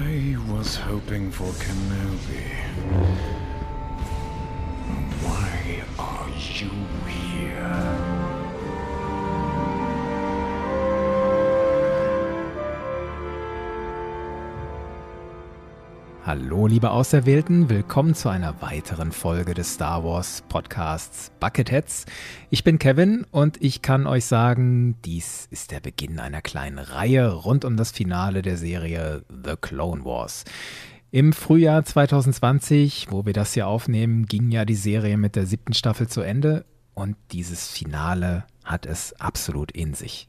[0.00, 2.44] I was hoping for Kenobi.
[5.24, 6.28] Why are
[6.58, 6.70] you
[7.08, 8.37] here?
[16.28, 22.04] Hallo, liebe Auserwählten, willkommen zu einer weiteren Folge des Star Wars Podcasts Bucketheads.
[22.50, 27.32] Ich bin Kevin und ich kann euch sagen, dies ist der Beginn einer kleinen Reihe
[27.32, 30.44] rund um das Finale der Serie The Clone Wars.
[31.10, 35.72] Im Frühjahr 2020, wo wir das hier aufnehmen, ging ja die Serie mit der siebten
[35.72, 36.66] Staffel zu Ende
[36.98, 40.26] und dieses Finale hat es absolut in sich.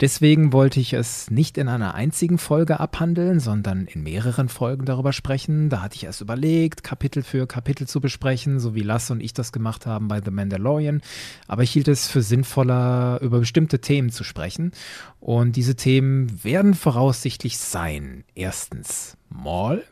[0.00, 5.14] Deswegen wollte ich es nicht in einer einzigen Folge abhandeln, sondern in mehreren Folgen darüber
[5.14, 5.70] sprechen.
[5.70, 9.32] Da hatte ich erst überlegt, Kapitel für Kapitel zu besprechen, so wie Lasse und ich
[9.32, 11.00] das gemacht haben bei The Mandalorian.
[11.48, 14.72] Aber ich hielt es für sinnvoller, über bestimmte Themen zu sprechen.
[15.18, 18.24] Und diese Themen werden voraussichtlich sein.
[18.34, 19.84] Erstens Maul.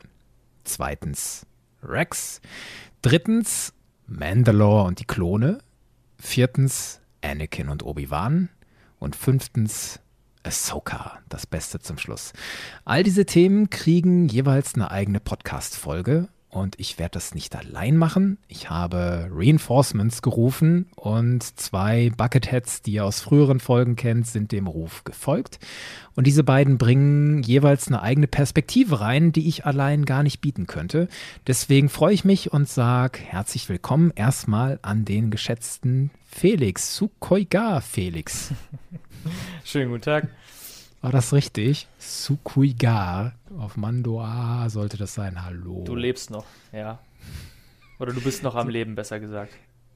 [0.63, 1.47] Zweitens
[1.83, 2.39] Rex.
[3.01, 3.73] Drittens
[4.05, 5.59] Mandalore und die Klone.
[6.19, 8.49] Viertens Anakin und Obi-Wan.
[8.99, 10.01] Und fünftens
[10.43, 12.33] Ahsoka, das Beste zum Schluss.
[12.83, 18.37] All diese Themen kriegen jeweils eine eigene Podcast-Folge und ich werde das nicht allein machen.
[18.47, 24.67] Ich habe Reinforcements gerufen und zwei Bucketheads, die ihr aus früheren Folgen kennt, sind dem
[24.67, 25.59] Ruf gefolgt.
[26.15, 30.65] Und diese beiden bringen jeweils eine eigene Perspektive rein, die ich allein gar nicht bieten
[30.65, 31.07] könnte.
[31.45, 38.53] Deswegen freue ich mich und sage herzlich willkommen erstmal an den geschätzten Felix, Sukoiga Felix.
[39.63, 40.29] Schönen guten Tag.
[41.01, 41.87] War das richtig?
[41.97, 43.33] Sukuigar.
[43.57, 45.45] Auf Mandoa sollte das sein.
[45.45, 45.83] Hallo.
[45.85, 46.99] Du lebst noch, ja.
[47.99, 49.53] Oder du bist noch am Leben, besser gesagt.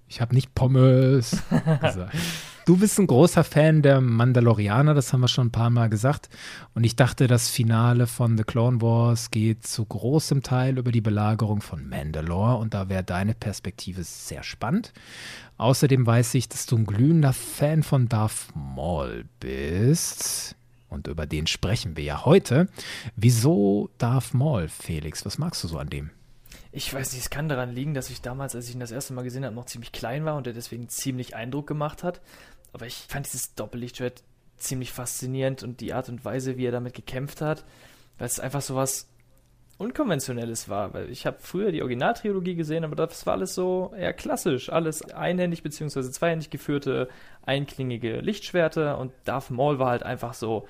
[0.07, 1.31] Ich habe nicht Pommes
[1.81, 2.15] gesagt.
[2.65, 6.29] Du bist ein großer Fan der Mandalorianer, das haben wir schon ein paar Mal gesagt.
[6.73, 11.01] Und ich dachte, das Finale von The Clone Wars geht zu großem Teil über die
[11.01, 12.57] Belagerung von Mandalore.
[12.57, 14.93] Und da wäre deine Perspektive sehr spannend.
[15.57, 20.55] Außerdem weiß ich, dass du ein glühender Fan von Darth Maul bist.
[20.93, 22.67] Und über den sprechen wir ja heute.
[23.15, 25.25] Wieso Darth Maul, Felix?
[25.25, 26.11] Was magst du so an dem?
[26.71, 29.13] Ich weiß nicht, es kann daran liegen, dass ich damals, als ich ihn das erste
[29.13, 32.21] Mal gesehen habe, noch ziemlich klein war und er deswegen ziemlich Eindruck gemacht hat.
[32.71, 34.23] Aber ich fand dieses Doppellichtschwert
[34.57, 37.63] ziemlich faszinierend und die Art und Weise, wie er damit gekämpft hat,
[38.17, 39.07] weil es einfach so was
[39.77, 40.93] Unkonventionelles war.
[40.93, 44.69] Weil ich habe früher die Originaltrilogie gesehen, aber das war alles so eher klassisch.
[44.69, 46.03] Alles einhändig bzw.
[46.11, 47.09] zweihändig geführte,
[47.45, 50.67] einklingige Lichtschwerter und Darth Maul war halt einfach so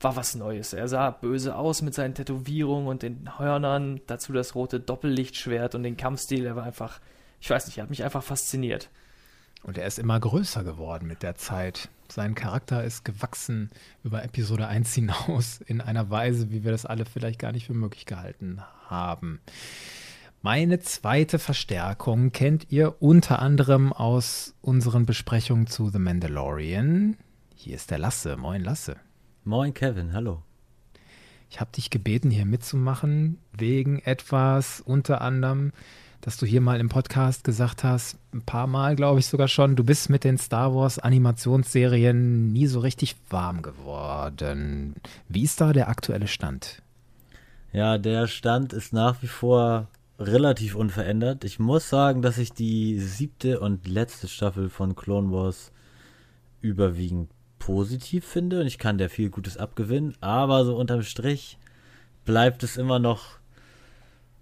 [0.00, 0.72] war was Neues.
[0.72, 5.82] Er sah böse aus mit seinen Tätowierungen und den Hörnern, dazu das rote Doppellichtschwert und
[5.82, 6.46] den Kampfstil.
[6.46, 7.00] Er war einfach,
[7.40, 8.88] ich weiß nicht, er hat mich einfach fasziniert.
[9.62, 11.90] Und er ist immer größer geworden mit der Zeit.
[12.10, 13.70] Sein Charakter ist gewachsen
[14.02, 17.74] über Episode 1 hinaus in einer Weise, wie wir das alle vielleicht gar nicht für
[17.74, 19.40] möglich gehalten haben.
[20.42, 27.16] Meine zweite Verstärkung kennt ihr unter anderem aus unseren Besprechungen zu The Mandalorian.
[27.54, 28.36] Hier ist der Lasse.
[28.36, 28.96] Moin, Lasse.
[29.44, 30.42] Moin Kevin, hallo.
[31.50, 35.72] Ich habe dich gebeten, hier mitzumachen, wegen etwas unter anderem,
[36.20, 39.76] dass du hier mal im Podcast gesagt hast, ein paar Mal glaube ich sogar schon,
[39.76, 44.94] du bist mit den Star Wars Animationsserien nie so richtig warm geworden.
[45.28, 46.82] Wie ist da der aktuelle Stand?
[47.72, 49.88] Ja, der Stand ist nach wie vor
[50.18, 51.44] relativ unverändert.
[51.44, 55.72] Ich muss sagen, dass ich die siebte und letzte Staffel von Clone Wars
[56.60, 61.58] überwiegend positiv finde und ich kann der viel Gutes abgewinnen, aber so unterm Strich
[62.24, 63.39] bleibt es immer noch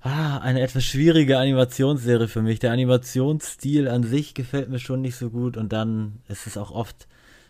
[0.01, 2.59] ah, eine etwas schwierige Animationsserie für mich.
[2.59, 6.71] Der Animationsstil an sich gefällt mir schon nicht so gut und dann ist es auch
[6.71, 7.09] oft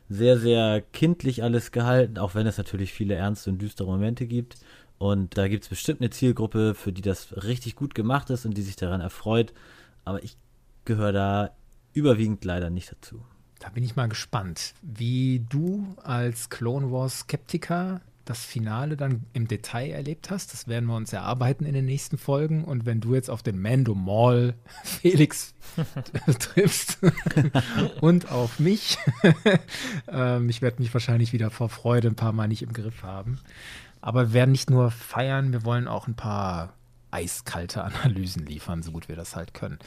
[0.08, 4.56] sehr, sehr kindlich alles gehalten, auch wenn es natürlich viele ernste und düstere Momente gibt.
[4.98, 8.56] Und da gibt es bestimmt eine Zielgruppe, für die das richtig gut gemacht ist und
[8.56, 9.52] die sich daran erfreut.
[10.04, 10.36] Aber ich
[10.84, 11.50] gehöre da
[11.92, 13.22] überwiegend leider nicht dazu.
[13.60, 19.48] Da bin ich mal gespannt, wie du als Clone Wars Skeptiker das Finale dann im
[19.48, 20.52] Detail erlebt hast.
[20.52, 22.64] Das werden wir uns erarbeiten in den nächsten Folgen.
[22.64, 24.54] Und wenn du jetzt auf den Mando Mall
[24.84, 25.54] Felix
[26.38, 26.98] triffst
[28.00, 28.98] und auf mich,
[30.08, 33.38] ähm, ich werde mich wahrscheinlich wieder vor Freude ein paar Mal nicht im Griff haben.
[34.00, 36.74] Aber wir werden nicht nur feiern, wir wollen auch ein paar
[37.10, 39.78] eiskalte Analysen liefern, so gut wir das halt können.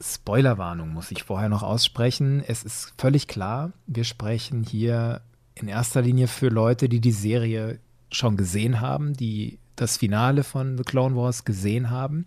[0.00, 2.42] Spoilerwarnung muss ich vorher noch aussprechen.
[2.46, 5.22] Es ist völlig klar, wir sprechen hier
[5.54, 7.78] in erster Linie für Leute, die die Serie
[8.10, 12.26] schon gesehen haben, die das Finale von The Clone Wars gesehen haben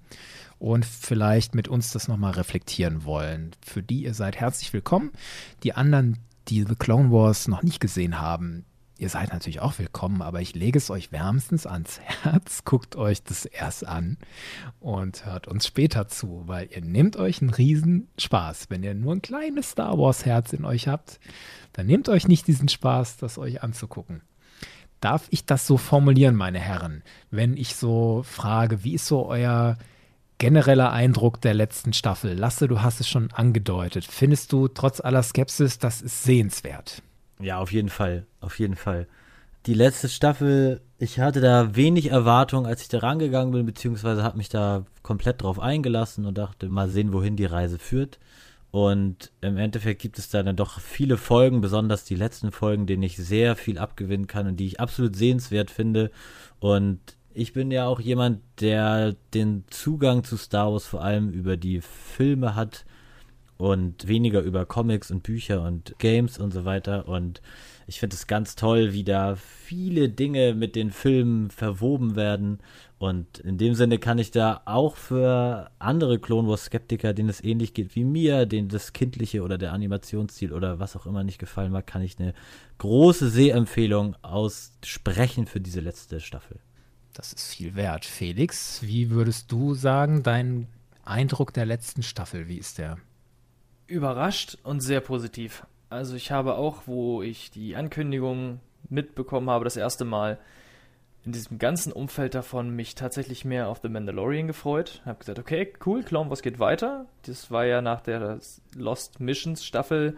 [0.57, 3.51] und vielleicht mit uns das nochmal reflektieren wollen.
[3.63, 5.11] Für die ihr seid herzlich willkommen.
[5.63, 6.17] Die anderen,
[6.47, 8.65] die The Clone Wars noch nicht gesehen haben,
[8.97, 12.63] ihr seid natürlich auch willkommen, aber ich lege es euch wärmstens ans Herz.
[12.65, 14.17] Guckt euch das erst an
[14.79, 18.69] und hört uns später zu, weil ihr nehmt euch einen riesen Spaß.
[18.69, 21.19] Wenn ihr nur ein kleines Star Wars Herz in euch habt,
[21.73, 24.21] dann nehmt euch nicht diesen Spaß, das euch anzugucken.
[25.01, 29.77] Darf ich das so formulieren, meine Herren, wenn ich so frage, wie ist so euer
[30.37, 32.33] genereller Eindruck der letzten Staffel?
[32.33, 34.05] Lasse, du hast es schon angedeutet.
[34.05, 37.03] Findest du trotz aller Skepsis, das ist sehenswert?
[37.39, 38.25] Ja, auf jeden Fall.
[38.41, 39.07] Auf jeden Fall.
[39.65, 44.37] Die letzte Staffel, ich hatte da wenig Erwartung, als ich da rangegangen bin, beziehungsweise habe
[44.37, 48.19] mich da komplett drauf eingelassen und dachte, mal sehen, wohin die Reise führt.
[48.71, 53.03] Und im Endeffekt gibt es da dann doch viele Folgen, besonders die letzten Folgen, denen
[53.03, 56.11] ich sehr viel abgewinnen kann und die ich absolut sehenswert finde.
[56.59, 56.99] Und
[57.33, 61.81] ich bin ja auch jemand, der den Zugang zu Star Wars vor allem über die
[61.81, 62.85] Filme hat
[63.57, 67.07] und weniger über Comics und Bücher und Games und so weiter.
[67.07, 67.41] Und
[67.87, 72.59] ich finde es ganz toll, wie da viele Dinge mit den Filmen verwoben werden.
[72.97, 77.43] Und in dem Sinne kann ich da auch für andere Clone Wars Skeptiker, denen es
[77.43, 81.39] ähnlich geht wie mir, denen das kindliche oder der Animationsstil oder was auch immer nicht
[81.39, 82.33] gefallen mag, kann ich eine
[82.79, 86.59] große Sehempfehlung aussprechen für diese letzte Staffel.
[87.13, 88.03] Das ist viel wert.
[88.03, 90.67] Felix, wie würdest du sagen, dein
[91.03, 92.97] Eindruck der letzten Staffel, wie ist der?
[93.87, 95.65] Überrascht und sehr positiv.
[95.89, 98.59] Also ich habe auch, wo ich die Ankündigung
[98.89, 100.39] mitbekommen habe, das erste Mal
[101.25, 105.01] in diesem ganzen Umfeld davon mich tatsächlich mehr auf The Mandalorian gefreut.
[105.05, 107.07] Habe gesagt, okay, cool, Clown, was geht weiter?
[107.23, 108.39] Das war ja nach der
[108.75, 110.17] Lost Missions Staffel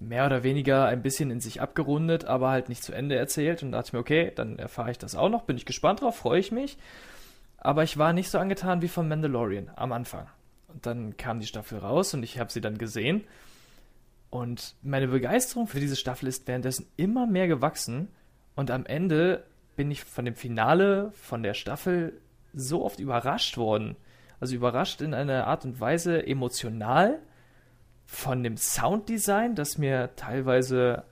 [0.00, 3.62] mehr oder weniger ein bisschen in sich abgerundet, aber halt nicht zu Ende erzählt.
[3.62, 6.16] Und dachte ich mir, okay, dann erfahre ich das auch noch, bin ich gespannt drauf,
[6.16, 6.76] freue ich mich.
[7.58, 10.26] Aber ich war nicht so angetan wie von Mandalorian am Anfang.
[10.76, 13.24] Und dann kam die Staffel raus und ich habe sie dann gesehen.
[14.28, 18.08] Und meine Begeisterung für diese Staffel ist währenddessen immer mehr gewachsen.
[18.54, 19.44] Und am Ende
[19.74, 22.20] bin ich von dem Finale, von der Staffel
[22.52, 23.96] so oft überrascht worden.
[24.38, 27.20] Also überrascht in einer Art und Weise emotional
[28.04, 31.04] von dem Sounddesign, das mir teilweise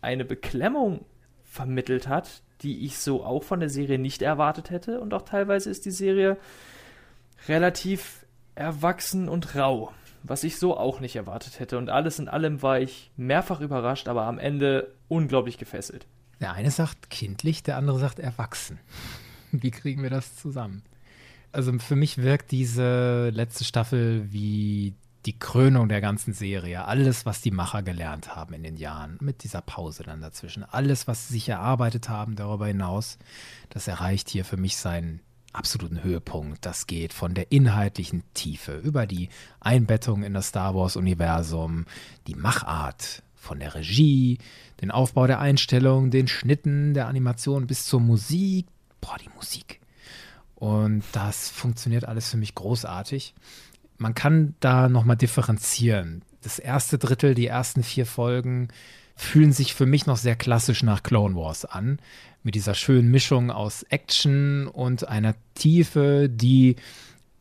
[0.00, 1.04] eine Beklemmung
[1.42, 5.00] vermittelt hat, die ich so auch von der Serie nicht erwartet hätte.
[5.00, 6.36] Und auch teilweise ist die Serie
[7.48, 8.17] relativ
[8.58, 11.78] erwachsen und rau, was ich so auch nicht erwartet hätte.
[11.78, 16.06] Und alles in allem war ich mehrfach überrascht, aber am Ende unglaublich gefesselt.
[16.40, 18.78] Der eine sagt kindlich, der andere sagt erwachsen.
[19.52, 20.82] Wie kriegen wir das zusammen?
[21.52, 24.94] Also für mich wirkt diese letzte Staffel wie
[25.24, 26.84] die Krönung der ganzen Serie.
[26.84, 30.64] Alles, was die Macher gelernt haben in den Jahren, mit dieser Pause dann dazwischen.
[30.64, 33.18] Alles, was sie sich erarbeitet haben darüber hinaus,
[33.70, 35.20] das erreicht hier für mich seinen
[35.52, 36.64] absoluten Höhepunkt.
[36.64, 39.28] Das geht von der inhaltlichen Tiefe über die
[39.60, 41.86] Einbettung in das Star Wars-Universum,
[42.26, 44.38] die Machart von der Regie,
[44.80, 48.66] den Aufbau der Einstellung, den Schnitten, der Animation bis zur Musik.
[49.00, 49.80] Boah, die Musik.
[50.54, 53.34] Und das funktioniert alles für mich großartig.
[53.96, 56.22] Man kann da nochmal differenzieren.
[56.42, 58.68] Das erste Drittel, die ersten vier Folgen
[59.18, 61.98] fühlen sich für mich noch sehr klassisch nach Clone Wars an.
[62.44, 66.76] Mit dieser schönen Mischung aus Action und einer Tiefe, die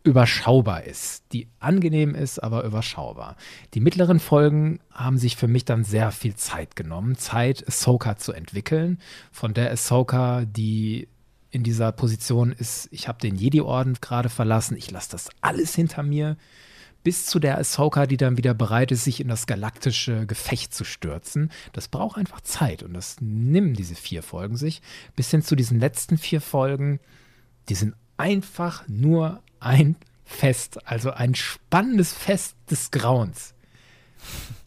[0.04, 3.36] überschaubar ist, die angenehm ist, aber überschaubar.
[3.76, 8.32] Die mittleren Folgen haben sich für mich dann sehr viel Zeit genommen, Zeit, Ahsoka zu
[8.32, 8.98] entwickeln,
[9.32, 11.08] von der Ahsoka, die
[11.52, 16.02] in dieser Position ist, ich habe den Jedi-Orden gerade verlassen, ich lasse das alles hinter
[16.04, 16.38] mir,
[17.08, 20.84] bis zu der Ahsoka, die dann wieder bereit ist, sich in das galaktische Gefecht zu
[20.84, 21.54] stürzen.
[21.72, 24.82] Das braucht einfach Zeit und das nehmen diese vier Folgen sich.
[25.16, 27.00] Bis hin zu diesen letzten vier Folgen,
[27.70, 29.96] die sind einfach nur ein
[30.26, 33.54] Fest, also ein spannendes Fest des Grauens.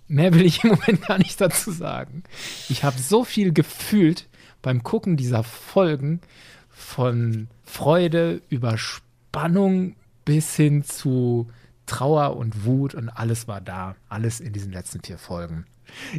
[0.09, 2.23] Mehr will ich im Moment gar nicht dazu sagen.
[2.71, 4.31] Ich habe so viel gefühlt
[4.63, 6.23] beim Gucken dieser Folgen
[6.71, 9.95] von Freude über Spannung
[10.25, 11.51] bis hin zu
[11.91, 13.97] Trauer und Wut und alles war da.
[14.09, 15.67] Alles in diesen letzten vier Folgen.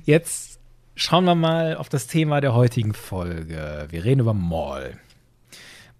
[0.03, 0.59] Jetzt
[0.95, 3.87] schauen wir mal auf das Thema der heutigen Folge.
[3.89, 4.99] Wir reden über Maul.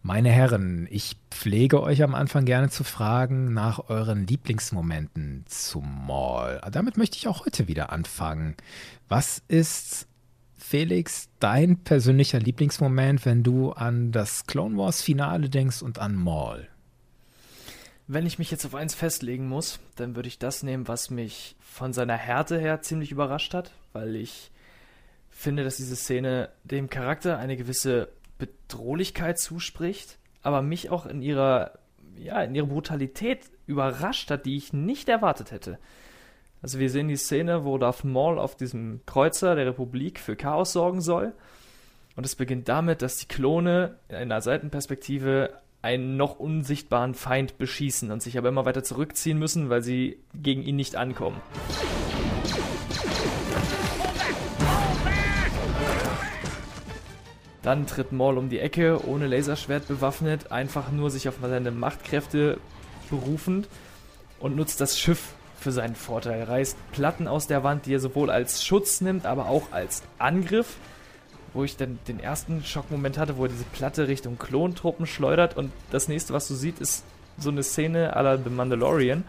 [0.04, 6.60] Meine Herren, ich pflege euch am Anfang gerne zu fragen nach euren Lieblingsmomenten zum Maul.
[6.70, 8.56] Damit möchte ich auch heute wieder anfangen.
[9.08, 10.06] Was ist,
[10.58, 16.68] Felix, dein persönlicher Lieblingsmoment, wenn du an das Clone Wars Finale denkst und an Maul?
[18.14, 21.56] Wenn ich mich jetzt auf eins festlegen muss, dann würde ich das nehmen, was mich
[21.62, 24.52] von seiner Härte her ziemlich überrascht hat, weil ich
[25.30, 31.80] finde, dass diese Szene dem Charakter eine gewisse Bedrohlichkeit zuspricht, aber mich auch in ihrer,
[32.18, 35.80] ja, in ihrer Brutalität überrascht hat, die ich nicht erwartet hätte.
[36.62, 40.74] Also wir sehen die Szene, wo Darth Maul auf diesem Kreuzer der Republik für Chaos
[40.74, 41.32] sorgen soll
[42.18, 48.12] Und es beginnt damit, dass die Klone in einer Seitenperspektive einen noch unsichtbaren Feind beschießen
[48.12, 51.42] und sich aber immer weiter zurückziehen müssen, weil sie gegen ihn nicht ankommen.
[57.62, 62.60] Dann tritt Maul um die Ecke, ohne Laserschwert bewaffnet, einfach nur sich auf seine Machtkräfte
[63.10, 63.68] berufend
[64.40, 66.44] und nutzt das Schiff für seinen Vorteil.
[66.44, 70.76] Reißt Platten aus der Wand, die er sowohl als Schutz nimmt, aber auch als Angriff.
[71.54, 75.72] Wo ich dann den ersten Schockmoment hatte, wo er diese Platte Richtung Klontruppen schleudert und
[75.92, 77.04] das nächste, was du siehst, ist
[77.38, 79.24] so eine Szene à la The Mandalorian,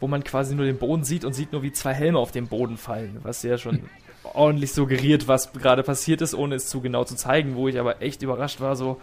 [0.00, 2.46] wo man quasi nur den Boden sieht und sieht nur, wie zwei Helme auf den
[2.46, 3.80] Boden fallen, was ja schon
[4.34, 8.02] ordentlich suggeriert, was gerade passiert ist, ohne es zu genau zu zeigen, wo ich aber
[8.02, 9.00] echt überrascht war, so,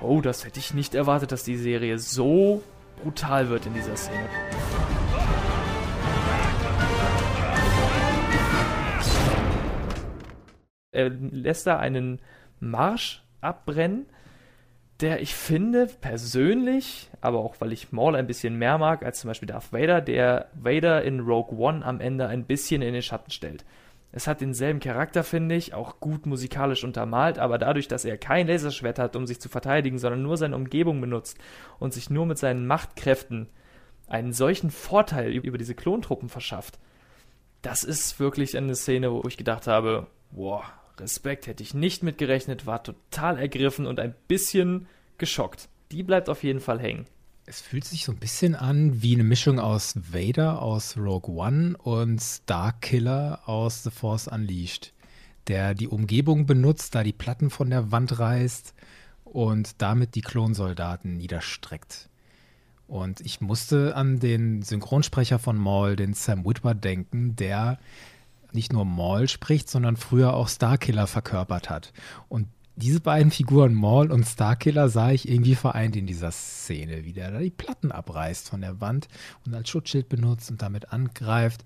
[0.00, 2.62] oh, das hätte ich nicht erwartet, dass die Serie so
[3.02, 4.28] brutal wird in dieser Szene.
[10.92, 12.20] Er lässt da einen
[12.58, 14.06] Marsch abbrennen,
[15.00, 19.28] der ich finde persönlich, aber auch weil ich Maul ein bisschen mehr mag als zum
[19.28, 23.30] Beispiel Darth Vader, der Vader in Rogue One am Ende ein bisschen in den Schatten
[23.30, 23.64] stellt.
[24.12, 28.48] Es hat denselben Charakter, finde ich, auch gut musikalisch untermalt, aber dadurch, dass er kein
[28.48, 31.38] Laserschwert hat, um sich zu verteidigen, sondern nur seine Umgebung benutzt
[31.78, 33.48] und sich nur mit seinen Machtkräften
[34.08, 36.80] einen solchen Vorteil über diese Klontruppen verschafft,
[37.62, 40.64] das ist wirklich eine Szene, wo ich gedacht habe, boah,
[41.00, 44.86] Respekt, hätte ich nicht mitgerechnet, war total ergriffen und ein bisschen
[45.18, 45.68] geschockt.
[45.92, 47.06] Die bleibt auf jeden Fall hängen.
[47.46, 51.76] Es fühlt sich so ein bisschen an wie eine Mischung aus Vader aus Rogue One
[51.78, 54.92] und Starkiller aus The Force Unleashed,
[55.48, 58.74] der die Umgebung benutzt, da die Platten von der Wand reißt
[59.24, 62.08] und damit die Klonsoldaten niederstreckt.
[62.86, 67.78] Und ich musste an den Synchronsprecher von Maul, den Sam Witwer, denken, der
[68.54, 71.92] nicht nur Maul spricht, sondern früher auch Starkiller verkörpert hat.
[72.28, 77.12] Und diese beiden Figuren, Maul und Starkiller, sah ich irgendwie vereint in dieser Szene, wie
[77.12, 79.08] der da die Platten abreißt von der Wand
[79.44, 81.64] und als Schutzschild benutzt und damit angreift.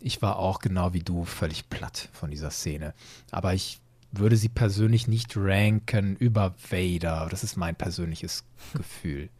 [0.00, 2.92] Ich war auch genau wie du völlig platt von dieser Szene.
[3.30, 3.80] Aber ich
[4.12, 7.28] würde sie persönlich nicht ranken über Vader.
[7.30, 8.44] Das ist mein persönliches
[8.74, 9.30] Gefühl.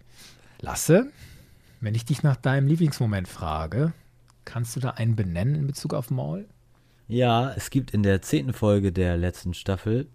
[0.61, 1.11] Lasse,
[1.81, 3.93] wenn ich dich nach deinem Lieblingsmoment frage,
[4.47, 6.47] kannst du da einen benennen in Bezug auf Maul?
[7.07, 10.09] Ja, es gibt in der zehnten Folge der letzten Staffel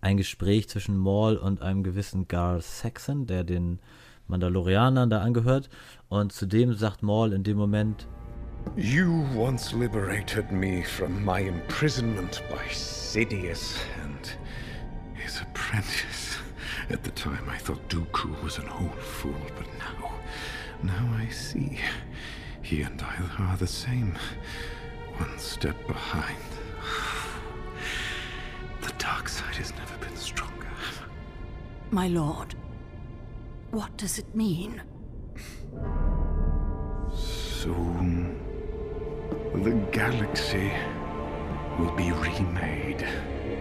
[0.00, 3.80] ein Gespräch zwischen Maul und einem gewissen Gar Saxon, der den
[4.28, 5.68] Mandalorianern da angehört.
[6.08, 8.08] Und zudem sagt Maul in dem Moment:
[8.76, 14.38] You once liberated me from my imprisonment by Sidious and
[15.12, 16.38] his apprentice.
[16.90, 20.10] At the time, I thought Dooku was an old fool, but now,
[20.82, 21.78] now I see.
[22.62, 24.16] He and I are the same.
[25.22, 26.50] One step behind.
[28.80, 30.74] The dark side has never been stronger.
[31.92, 32.56] My lord,
[33.70, 34.82] what does it mean?
[37.14, 38.36] Soon,
[39.66, 40.72] the galaxy
[41.78, 43.04] will be remade.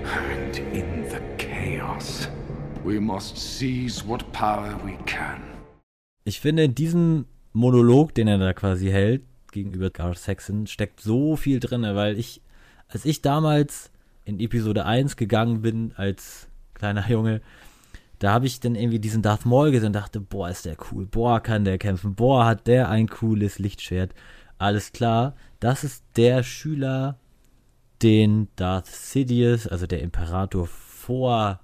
[0.03, 2.27] And in the chaos,
[2.83, 5.43] we must seize what power we can.
[6.25, 11.35] Ich finde, in diesem Monolog, den er da quasi hält, gegenüber Gar Saxon, steckt so
[11.35, 12.41] viel drin, weil ich,
[12.87, 13.91] als ich damals
[14.25, 17.41] in Episode 1 gegangen bin, als kleiner Junge,
[18.19, 21.05] da habe ich dann irgendwie diesen Darth Maul gesehen und dachte, boah, ist der cool,
[21.05, 24.13] boah, kann der kämpfen, boah, hat der ein cooles Lichtschwert.
[24.57, 27.17] Alles klar, das ist der Schüler,
[28.03, 31.59] den Darth Sidious, also der Imperator vor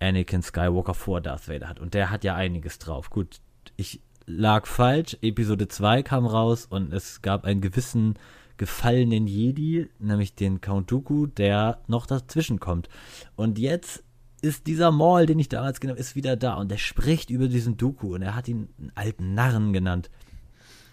[0.00, 1.78] Anakin Skywalker vor Darth Vader hat.
[1.78, 3.10] Und der hat ja einiges drauf.
[3.10, 3.40] Gut,
[3.76, 5.16] ich lag falsch.
[5.22, 8.18] Episode 2 kam raus und es gab einen gewissen
[8.56, 12.88] gefallenen Jedi, nämlich den Count Dooku, der noch dazwischen kommt.
[13.36, 14.04] Und jetzt
[14.40, 17.76] ist dieser Maul, den ich damals habe, ist wieder da und der spricht über diesen
[17.76, 20.10] Dooku und er hat ihn einen alten Narren genannt.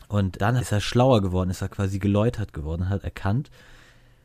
[0.07, 3.51] Und dann ist er schlauer geworden, ist er quasi geläutert geworden, hat erkannt,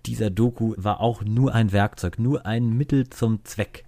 [0.07, 3.85] dieser Doku war auch nur ein Werkzeug, nur ein Mittel zum Zweck.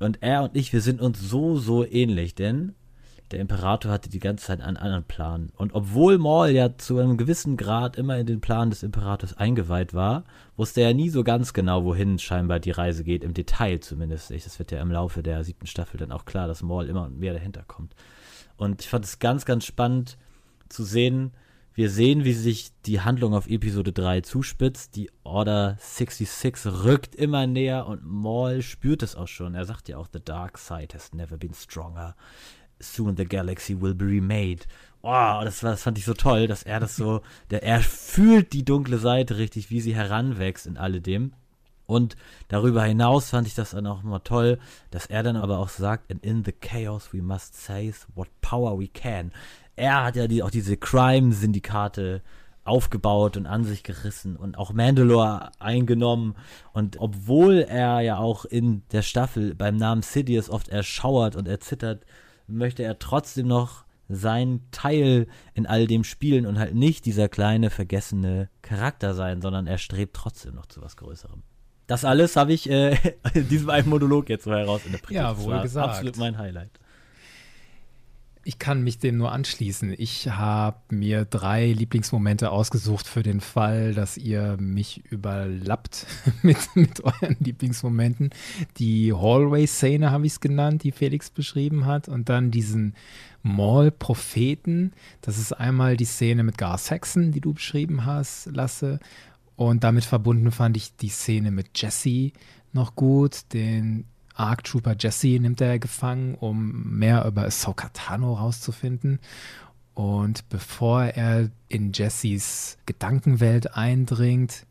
[0.00, 2.74] Und er und ich, wir sind uns so, so ähnlich, denn
[3.30, 5.50] der Imperator hatte die ganze Zeit einen anderen Plan.
[5.56, 9.94] Und obwohl Maul ja zu einem gewissen Grad immer in den Plan des Imperators eingeweiht
[9.94, 10.24] war,
[10.56, 14.30] wusste er nie so ganz genau, wohin scheinbar die Reise geht, im Detail zumindest.
[14.30, 17.32] Das wird ja im Laufe der siebten Staffel dann auch klar, dass Maul immer mehr
[17.32, 17.94] dahinter kommt.
[18.56, 20.16] Und ich fand es ganz, ganz spannend
[20.68, 21.32] zu sehen,
[21.76, 24.94] wir sehen, wie sich die Handlung auf Episode 3 zuspitzt.
[24.94, 29.56] Die Order 66 rückt immer näher und Maul spürt es auch schon.
[29.56, 32.14] Er sagt ja auch, The Dark Side has never been stronger
[32.80, 34.66] soon the galaxy will be remade.
[35.02, 38.64] Oh, das, das fand ich so toll, dass er das so, der, er fühlt die
[38.64, 41.32] dunkle Seite richtig, wie sie heranwächst in alledem.
[41.86, 42.16] Und
[42.48, 44.58] darüber hinaus fand ich das dann auch immer toll,
[44.90, 48.78] dass er dann aber auch sagt, and in the chaos we must seize what power
[48.78, 49.30] we can.
[49.76, 52.22] Er hat ja die, auch diese Crime-Syndikate
[52.64, 56.34] aufgebaut und an sich gerissen und auch Mandalore eingenommen.
[56.72, 62.06] Und obwohl er ja auch in der Staffel beim Namen Sidious oft erschauert und erzittert,
[62.46, 67.70] möchte er trotzdem noch sein Teil in all dem spielen und halt nicht dieser kleine
[67.70, 71.42] vergessene Charakter sein, sondern er strebt trotzdem noch zu was Größerem.
[71.86, 72.96] Das alles habe ich äh,
[73.34, 75.22] in diesem einen Monolog jetzt so heraus interpretiert.
[75.22, 75.88] Ja, wohl gesagt.
[75.88, 76.70] Absolut mein Highlight.
[78.44, 79.94] Ich kann mich dem nur anschließen.
[79.96, 86.06] Ich habe mir drei Lieblingsmomente ausgesucht für den Fall, dass ihr mich überlappt
[86.42, 88.30] mit, mit euren Lieblingsmomenten.
[88.76, 92.08] Die Hallway-Szene habe ich es genannt, die Felix beschrieben hat.
[92.08, 92.94] Und dann diesen
[93.42, 94.92] Mall-Propheten.
[95.20, 99.00] Das ist einmal die Szene mit Gar Saxon, die du beschrieben hast, Lasse.
[99.56, 102.32] Und damit verbunden fand ich die Szene mit Jesse
[102.72, 109.20] noch gut, den Arc Trooper Jesse nimmt er gefangen, um mehr über Ahsoka Tano rauszufinden.
[109.94, 114.66] Und bevor er in Jessys Gedankenwelt eindringt,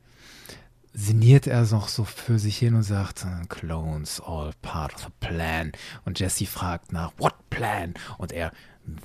[0.94, 5.72] sinniert er noch so für sich hin und sagt, Clones, all part of the plan.
[6.06, 7.94] Und Jesse fragt nach, what plan?
[8.18, 8.52] Und er,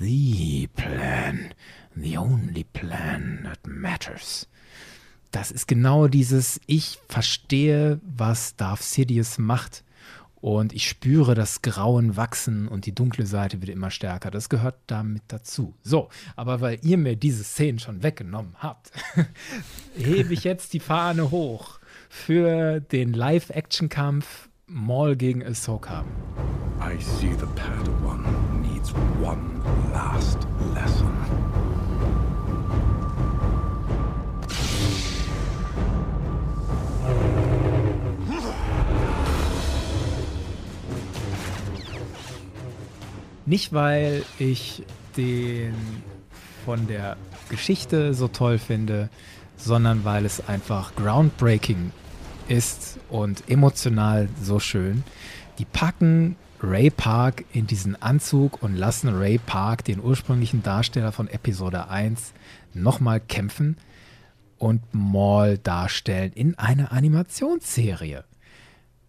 [0.00, 1.54] the plan,
[1.94, 4.48] the only plan that matters.
[5.30, 9.84] Das ist genau dieses, ich verstehe, was Darth Sidious macht
[10.40, 14.30] und ich spüre das Grauen wachsen und die dunkle Seite wird immer stärker.
[14.30, 15.75] Das gehört damit dazu.
[15.83, 18.92] So, aber weil ihr mir diese Szenen schon weggenommen habt,
[19.97, 26.04] hebe ich jetzt die Fahne hoch für den Live-Action-Kampf Maul gegen Ahsoka.
[26.80, 28.23] I see the Padawan
[28.61, 29.61] needs one
[29.92, 31.17] last lesson.
[43.49, 44.83] Nicht, weil ich
[45.17, 45.73] den
[46.67, 47.17] von der
[47.49, 49.08] Geschichte so toll finde,
[49.56, 51.93] sondern weil es einfach groundbreaking
[52.49, 55.02] ist und emotional so schön.
[55.58, 61.26] Die packen Ray Park in diesen Anzug und lassen Ray Park, den ursprünglichen Darsteller von
[61.26, 62.34] Episode 1,
[62.75, 63.78] nochmal kämpfen
[64.58, 68.25] und Maul darstellen in einer Animationsserie.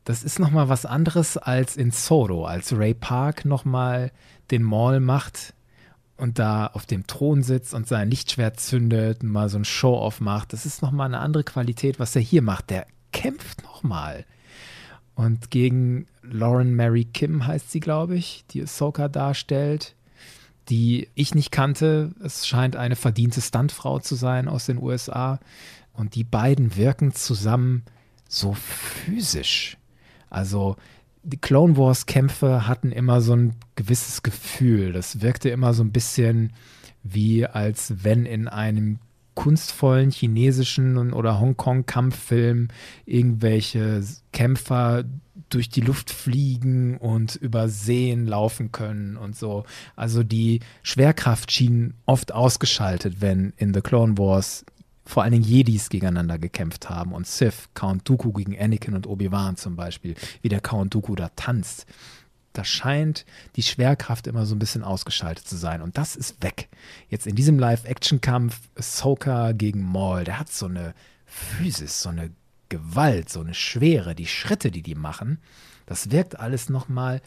[0.10, 4.12] Das ist nochmal was anderes als in Solo, als Ray Park nochmal
[4.50, 5.54] den Maul macht
[6.18, 10.20] und da auf dem Thron sitzt und sein Lichtschwert zündet und mal so ein Show-Off
[10.20, 10.52] macht.
[10.52, 12.72] Das ist nochmal eine andere Qualität, was er hier macht.
[12.72, 14.26] Der kämpft nochmal.
[15.14, 19.94] Und gegen Lauren Mary Kim heißt sie, glaube ich, die Ahsoka darstellt,
[20.70, 22.16] die ich nicht kannte.
[22.24, 25.40] Es scheint eine verdiente Stuntfrau zu sein aus den USA.
[25.94, 27.84] Und die beiden wirken zusammen
[28.28, 29.78] so physisch.
[30.30, 30.76] Also
[31.24, 34.94] die Clone Wars Kämpfe hatten immer so ein gewisses Gefühl.
[34.94, 36.54] Das wirkte immer so ein bisschen
[37.04, 39.00] wie als wenn in einem
[39.36, 42.68] kunstvollen chinesischen oder Hongkong-Kampffilm
[43.06, 45.06] irgendwelche Kämpfer
[45.48, 49.64] durch die Luft fliegen und über Seen laufen können und so.
[49.96, 54.66] Also die Schwerkraft schien oft ausgeschaltet, wenn in The Clone Wars
[55.10, 59.58] vor allen Dingen Jedis gegeneinander gekämpft haben und Sith, Count Dooku gegen Anakin und Obi-Wan
[59.58, 61.88] zum Beispiel, wie der Count Dooku da tanzt.
[62.54, 65.82] Da scheint die Schwerkraft immer so ein bisschen ausgeschaltet zu sein.
[65.82, 66.70] Und das ist weg.
[67.10, 70.94] Jetzt in diesem Live-Action-Kampf Ahsoka gegen Maul, der hat so eine
[71.26, 72.30] Physis, so eine
[72.70, 75.40] Gewalt, so eine Schwere, die Schritte, die die machen,
[75.88, 77.20] das wirkt alles nochmal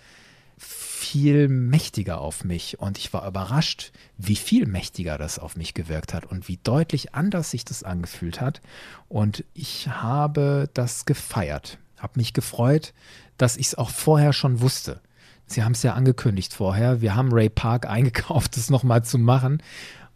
[0.63, 6.15] viel mächtiger auf mich und ich war überrascht, wie viel mächtiger das auf mich gewirkt
[6.15, 8.61] hat und wie deutlich anders sich das angefühlt hat.
[9.09, 12.95] Und ich habe das gefeiert, habe mich gefreut,
[13.37, 15.01] dass ich es auch vorher schon wusste.
[15.47, 17.01] Sie haben es ja angekündigt vorher.
[17.01, 19.63] Wir haben Ray Park eingekauft, das nochmal zu machen.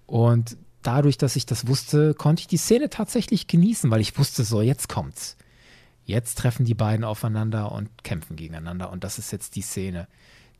[0.06, 4.44] Und dadurch, dass ich das wusste, konnte ich die Szene tatsächlich genießen, weil ich wusste,
[4.44, 5.36] so, jetzt kommt's.
[6.04, 8.90] Jetzt treffen die beiden aufeinander und kämpfen gegeneinander.
[8.90, 10.06] Und das ist jetzt die Szene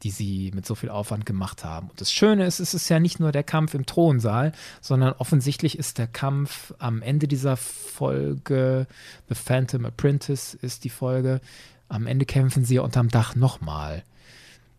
[0.02, 1.88] die sie mit so viel Aufwand gemacht haben.
[1.88, 5.78] Und das Schöne ist, es ist ja nicht nur der Kampf im Thronsaal, sondern offensichtlich
[5.78, 8.87] ist der Kampf am Ende dieser Folge,
[9.28, 11.40] The Phantom Apprentice ist die Folge,
[11.88, 14.04] am Ende kämpfen sie unterm Dach nochmal.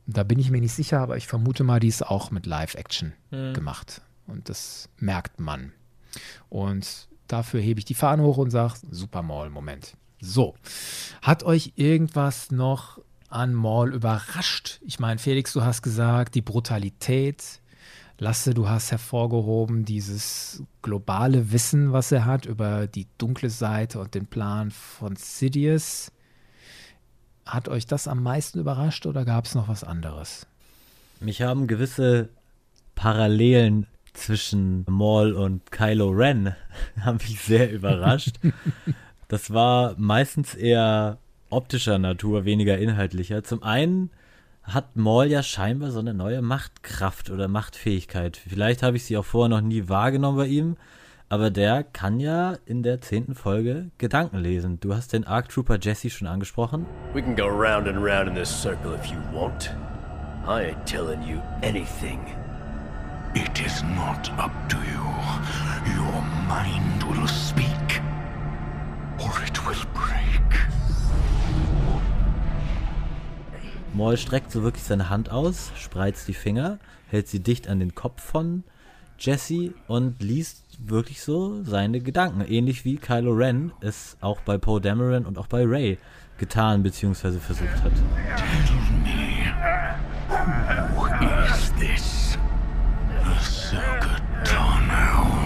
[0.06, 3.13] Da bin ich mir nicht sicher, aber ich vermute mal, die ist auch mit Live-Action
[3.32, 3.53] mhm.
[3.53, 4.01] gemacht.
[4.27, 5.71] Und das merkt man.
[6.49, 9.95] Und dafür hebe ich die Fahne hoch und sage, super Maul, Moment.
[10.19, 10.56] So,
[11.21, 12.99] hat euch irgendwas noch
[13.30, 14.80] an Maul überrascht?
[14.86, 17.62] Ich meine, Felix, du hast gesagt, die Brutalität,
[18.20, 24.16] Lasse, du hast hervorgehoben dieses globale Wissen, was er hat über die dunkle Seite und
[24.16, 26.12] den Plan von Sidious.
[27.46, 30.48] Hat euch das am meisten überrascht oder gab es noch was anderes?
[31.20, 32.30] Mich haben gewisse
[32.96, 36.56] Parallelen zwischen Maul und Kylo Ren
[37.02, 38.38] haben mich sehr überrascht.
[39.28, 43.43] das war meistens eher optischer Natur, weniger inhaltlicher.
[43.43, 44.10] Zum einen
[44.63, 48.38] hat Maul ja scheinbar so eine neue Machtkraft oder Machtfähigkeit.
[48.38, 50.77] Vielleicht habe ich sie auch vorher noch nie wahrgenommen bei ihm,
[51.29, 54.79] aber der kann ja in der zehnten Folge Gedanken lesen.
[54.79, 56.86] Du hast den Arc Trooper Jesse schon angesprochen.
[57.13, 59.73] We can go round and round in this circle if you want.
[60.45, 62.19] I ain't telling you anything.
[63.33, 65.03] It is not up to you.
[65.95, 68.01] Your mind will speak,
[69.19, 70.38] or it will break.
[73.93, 77.96] Maul streckt so wirklich seine Hand aus, spreizt die Finger, hält sie dicht an den
[77.96, 78.63] Kopf von
[79.20, 82.41] Jesse und liest wirklich so seine Gedanken.
[82.41, 85.98] Ähnlich wie Kylo Ren es auch bei Poe Dameron und auch bei Ray
[86.38, 87.39] getan bzw.
[87.39, 87.91] versucht hat.
[88.38, 89.54] Tell me,
[90.96, 91.08] who
[91.46, 92.38] is this?
[93.24, 95.38] Ahsoka Tano.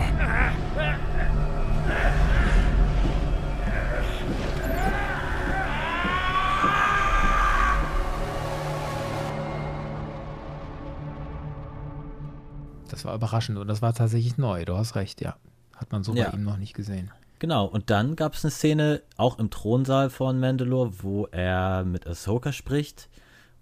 [13.02, 14.64] Das war überraschend und das war tatsächlich neu.
[14.64, 15.36] Du hast recht, ja.
[15.76, 16.30] Hat man so Ja.
[16.30, 17.10] bei ihm noch nicht gesehen.
[17.40, 22.06] Genau, und dann gab es eine Szene auch im Thronsaal von Mandalore, wo er mit
[22.06, 23.10] Ahsoka spricht.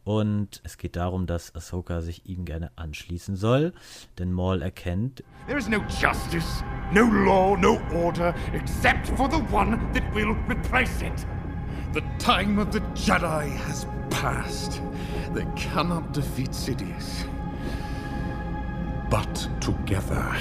[0.04, 3.72] Und es geht darum, dass Ahsoka sich ihm gerne anschließen soll,
[4.18, 9.80] denn Maul erkennt, There is no justice, no law, no order, except for the one
[9.94, 11.26] that will replace it.
[11.94, 14.82] The time of the Jedi has passed.
[15.34, 17.24] They cannot defeat Sidious.
[19.10, 20.36] But together,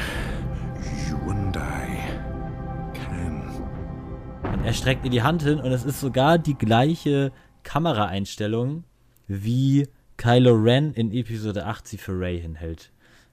[1.09, 2.03] you and I
[2.93, 3.43] can.
[4.43, 8.85] Und er streckt ihr die Hand hin und es ist sogar die gleiche Kameraeinstellung,
[9.27, 12.93] wie Kylo Ren in Episode 8 sie für Ray hinhält.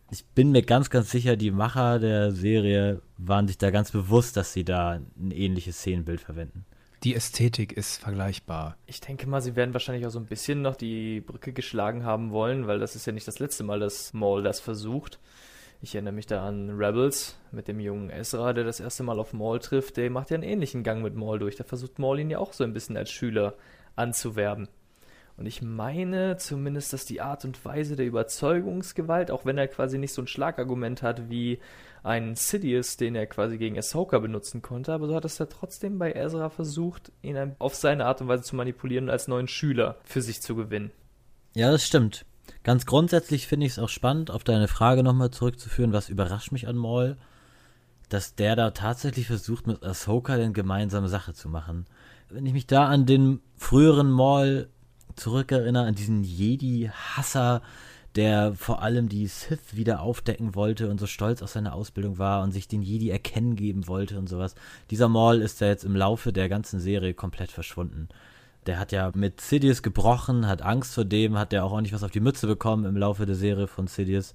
[0.09, 4.37] Ich bin mir ganz, ganz sicher, die Macher der Serie waren sich da ganz bewusst,
[4.37, 6.65] dass sie da ein ähnliches Szenenbild verwenden.
[7.05, 8.77] Die Ästhetik ist vergleichbar.
[8.87, 12.31] Ich denke mal, sie werden wahrscheinlich auch so ein bisschen noch die Brücke geschlagen haben
[12.31, 15.19] wollen, weil das ist ja nicht das letzte Mal, dass Maul das versucht.
[15.83, 19.33] Ich erinnere mich da an Rebels mit dem jungen Ezra, der das erste Mal auf
[19.33, 19.97] Maul trifft.
[19.97, 21.55] Der macht ja einen ähnlichen Gang mit Maul durch.
[21.55, 23.53] Da versucht Maul ihn ja auch so ein bisschen als Schüler
[23.95, 24.67] anzuwerben.
[25.37, 29.97] Und ich meine zumindest, dass die Art und Weise der Überzeugungsgewalt, auch wenn er quasi
[29.97, 31.59] nicht so ein Schlagargument hat wie
[32.03, 35.97] ein Sidious, den er quasi gegen Ahsoka benutzen konnte, aber so hat es er trotzdem
[35.97, 39.97] bei Ezra versucht, ihn auf seine Art und Weise zu manipulieren und als neuen Schüler
[40.03, 40.91] für sich zu gewinnen.
[41.55, 42.25] Ja, das stimmt.
[42.63, 46.67] Ganz grundsätzlich finde ich es auch spannend, auf deine Frage nochmal zurückzuführen, was überrascht mich
[46.67, 47.17] an Maul,
[48.09, 51.87] dass der da tatsächlich versucht, mit Ahsoka eine gemeinsame Sache zu machen.
[52.29, 54.69] Wenn ich mich da an den früheren Maul
[55.15, 57.61] zurückerinnere, an diesen Jedi-Hasser,
[58.15, 62.43] der vor allem die Sith wieder aufdecken wollte und so stolz auf seine Ausbildung war
[62.43, 64.55] und sich den Jedi erkennen geben wollte und sowas.
[64.89, 68.07] Dieser Maul ist ja jetzt im Laufe der ganzen Serie komplett verschwunden.
[68.67, 72.03] Der hat ja mit Sidious gebrochen, hat Angst vor dem, hat ja auch ordentlich was
[72.03, 74.33] auf die Mütze bekommen im Laufe der Serie von Sidious.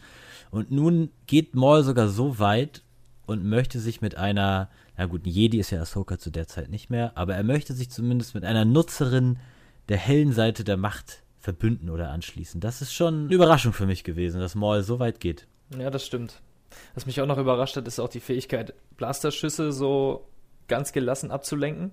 [0.50, 2.82] Und nun geht Maul sogar so weit
[3.26, 6.68] und möchte sich mit einer, na gut, ein Jedi ist ja Ahsoka zu der Zeit
[6.68, 9.38] nicht mehr, aber er möchte sich zumindest mit einer Nutzerin
[9.90, 12.61] der hellen Seite der Macht verbünden oder anschließen.
[12.61, 15.46] Das ist schon eine Überraschung für mich gewesen, dass Maul so weit geht.
[15.79, 16.40] Ja, das stimmt.
[16.94, 20.26] Was mich auch noch überrascht hat, ist auch die Fähigkeit, Blasterschüsse so
[20.68, 21.90] ganz gelassen abzulenken.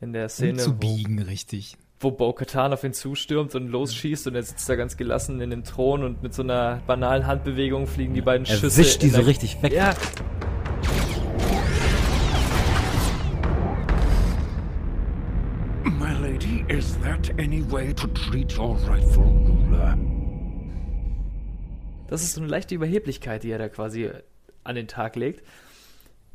[0.00, 1.76] In der Szene, zu wo, biegen, richtig.
[1.98, 5.64] wo Bo-Katan auf ihn zustürmt und losschießt und er sitzt da ganz gelassen in dem
[5.64, 8.78] Thron und mit so einer banalen Handbewegung fliegen die beiden Er Schüsse.
[8.80, 9.72] wischt die so richtig weg.
[9.72, 9.94] Ja,
[17.40, 19.96] any way to treat your rightful ruler?
[22.08, 24.10] Das ist so eine leichte Überheblichkeit, die er da quasi
[24.62, 25.42] an den Tag legt.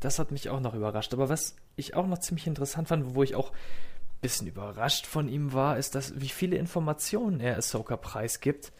[0.00, 1.14] Das hat mich auch noch überrascht.
[1.14, 5.28] Aber was ich auch noch ziemlich interessant fand, wo ich auch ein bisschen überrascht von
[5.28, 8.72] ihm war, ist, dass wie viele Informationen er Ahsoka preisgibt,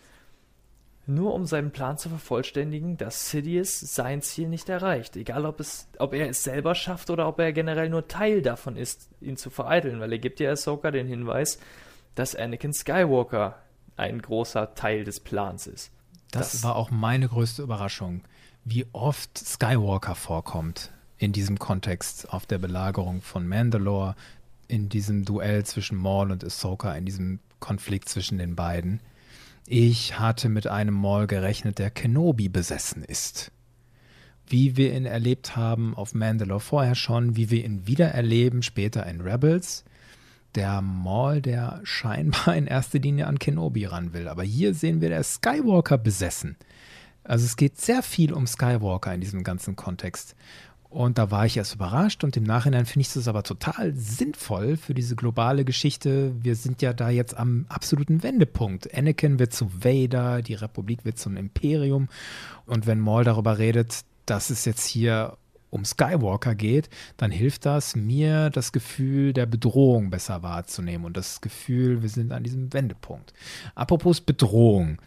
[1.07, 5.15] nur um seinen Plan zu vervollständigen, dass Sidious sein Ziel nicht erreicht.
[5.15, 8.77] Egal, ob, es, ob er es selber schafft oder ob er generell nur Teil davon
[8.77, 11.61] ist, ihn zu vereiteln, weil er gibt ja Ahsoka den Hinweis,
[12.16, 13.59] dass Anakin Skywalker
[13.96, 15.92] ein großer Teil des Plans ist.
[16.33, 18.22] Das, Das- war auch meine größte Überraschung,
[18.64, 24.16] wie oft Skywalker vorkommt in diesem Kontext auf der Belagerung von Mandalore,
[24.68, 29.00] in diesem Duell zwischen Maul und Ahsoka, in diesem Konflikt zwischen den beiden.
[29.66, 33.50] Ich hatte mit einem Maul gerechnet, der Kenobi besessen ist.
[34.48, 39.07] Wie wir ihn erlebt haben auf Mandalore vorher schon, wie wir ihn wieder erleben später
[39.07, 39.85] in Rebels.
[40.57, 44.27] Der Maul, der scheinbar in erster Linie an Kenobi ran will.
[44.27, 46.57] Aber hier sehen wir der Skywalker besessen.
[47.23, 50.35] Also es geht sehr viel um Skywalker in diesem ganzen Kontext.
[50.88, 54.77] Und da war ich erst überrascht und im Nachhinein finde ich das aber total sinnvoll
[54.77, 56.33] für diese globale Geschichte.
[56.40, 58.95] Wir sind ja da jetzt am absoluten Wendepunkt.
[58.95, 62.09] Anakin wird zu Vader, die Republik wird zum Imperium.
[62.64, 65.37] Und wenn Maul darüber redet, dass es jetzt hier
[65.77, 71.41] um Skywalker geht, dann hilft das mir, das Gefühl der Bedrohung besser wahrzunehmen und das
[71.41, 73.33] Gefühl, wir sind an diesem Wendepunkt.
[73.75, 74.99] Apropos Bedrohung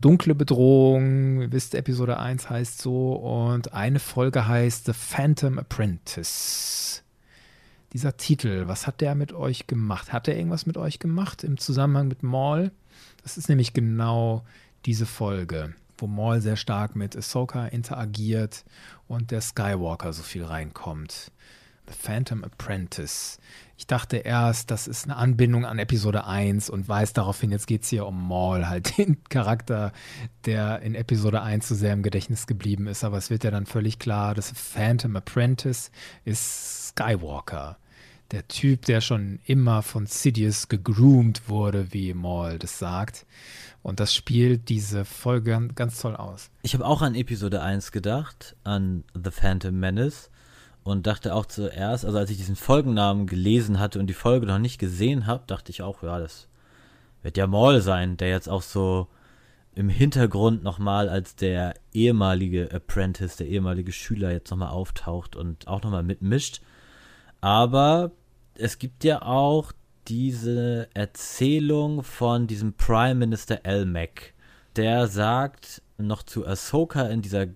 [0.00, 1.42] dunkle Bedrohung.
[1.42, 3.12] Ihr wisst, Episode 1 heißt so.
[3.12, 7.02] Und eine Folge heißt The Phantom Apprentice.
[7.92, 10.12] Dieser Titel, was hat der mit euch gemacht?
[10.12, 12.70] Hat er irgendwas mit euch gemacht im Zusammenhang mit Maul?
[13.22, 14.44] Das ist nämlich genau
[14.86, 18.64] diese Folge, wo Maul sehr stark mit Ahsoka interagiert
[19.08, 21.30] und der Skywalker so viel reinkommt.
[21.88, 23.38] The Phantom Apprentice.
[23.76, 27.82] Ich dachte erst, das ist eine Anbindung an Episode 1 und weiß daraufhin, jetzt geht
[27.82, 29.92] es hier um Maul, halt den Charakter,
[30.44, 33.02] der in Episode 1 so sehr im Gedächtnis geblieben ist.
[33.02, 35.90] Aber es wird ja dann völlig klar, das Phantom Apprentice
[36.24, 37.78] ist Skywalker.
[38.30, 43.26] Der Typ, der schon immer von Sidious gegroomt wurde, wie Maul das sagt.
[43.82, 46.50] Und das spielt diese Folge ganz toll aus.
[46.62, 50.30] Ich habe auch an Episode 1 gedacht, an The Phantom Menace
[50.84, 54.58] und dachte auch zuerst, also als ich diesen Folgennamen gelesen hatte und die Folge noch
[54.58, 56.46] nicht gesehen habe, dachte ich auch, ja, das
[57.22, 59.08] wird ja Maul sein, der jetzt auch so
[59.74, 65.82] im Hintergrund nochmal als der ehemalige Apprentice, der ehemalige Schüler jetzt nochmal auftaucht und auch
[65.82, 66.60] nochmal mitmischt.
[67.40, 68.12] Aber
[68.54, 69.72] es gibt ja auch
[70.08, 74.34] diese Erzählung von diesem Prime Minister Elmec,
[74.76, 77.46] der sagt noch zu Ahsoka in dieser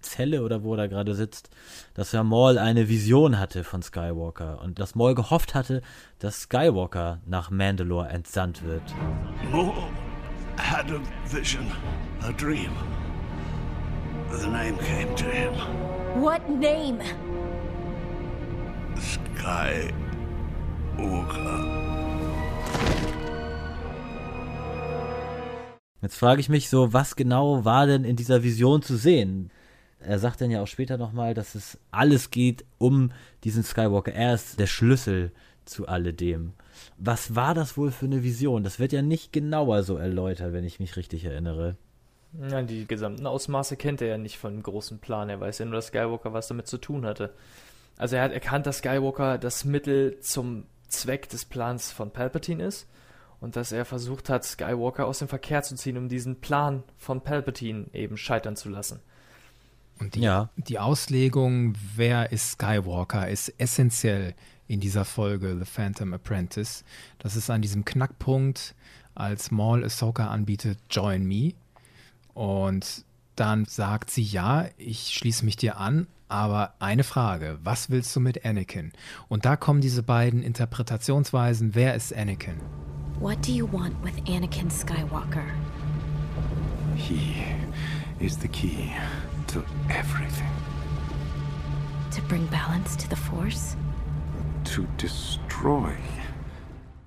[0.00, 1.50] Zelle oder wo er gerade sitzt,
[1.94, 5.82] dass ja Maul eine Vision hatte von Skywalker und dass Maul gehofft hatte,
[6.20, 8.82] dass Skywalker nach Mandalore entsandt wird.
[9.50, 9.72] Maul
[10.58, 11.66] had a vision,
[12.22, 12.70] a dream.
[14.30, 15.54] The name came to him.
[16.22, 17.00] What name?
[18.96, 20.05] Skywalker.
[26.02, 29.50] Jetzt frage ich mich so, was genau war denn in dieser Vision zu sehen?
[30.06, 33.10] er sagt dann ja auch später nochmal, dass es alles geht um
[33.44, 34.12] diesen Skywalker.
[34.12, 35.32] Er ist der Schlüssel
[35.64, 36.52] zu alledem.
[36.96, 38.62] Was war das wohl für eine Vision?
[38.62, 41.76] Das wird ja nicht genauer so erläutert, wenn ich mich richtig erinnere.
[42.50, 45.28] Ja, die gesamten Ausmaße kennt er ja nicht von dem großen Plan.
[45.28, 47.32] Er weiß ja nur, dass Skywalker was damit zu tun hatte.
[47.96, 52.86] Also er hat erkannt, dass Skywalker das Mittel zum Zweck des Plans von Palpatine ist
[53.40, 57.20] und dass er versucht hat, Skywalker aus dem Verkehr zu ziehen, um diesen Plan von
[57.20, 59.00] Palpatine eben scheitern zu lassen.
[59.98, 60.50] Und die, ja.
[60.56, 64.34] die Auslegung, wer ist Skywalker, ist essentiell
[64.68, 66.84] in dieser Folge The Phantom Apprentice.
[67.18, 68.74] Das ist an diesem Knackpunkt,
[69.14, 71.54] als Maul Ahsoka anbietet, Join Me.
[72.34, 73.04] Und
[73.36, 78.20] dann sagt sie, ja, ich schließe mich dir an, aber eine Frage, was willst du
[78.20, 78.92] mit Anakin?
[79.28, 82.60] Und da kommen diese beiden Interpretationsweisen, wer ist Anakin?
[83.20, 85.44] What do you want with Anakin Skywalker?
[86.94, 87.44] He
[88.18, 88.90] is the key
[89.48, 90.50] to everything.
[92.14, 93.76] To bring balance to the Force?
[94.74, 95.92] To destroy.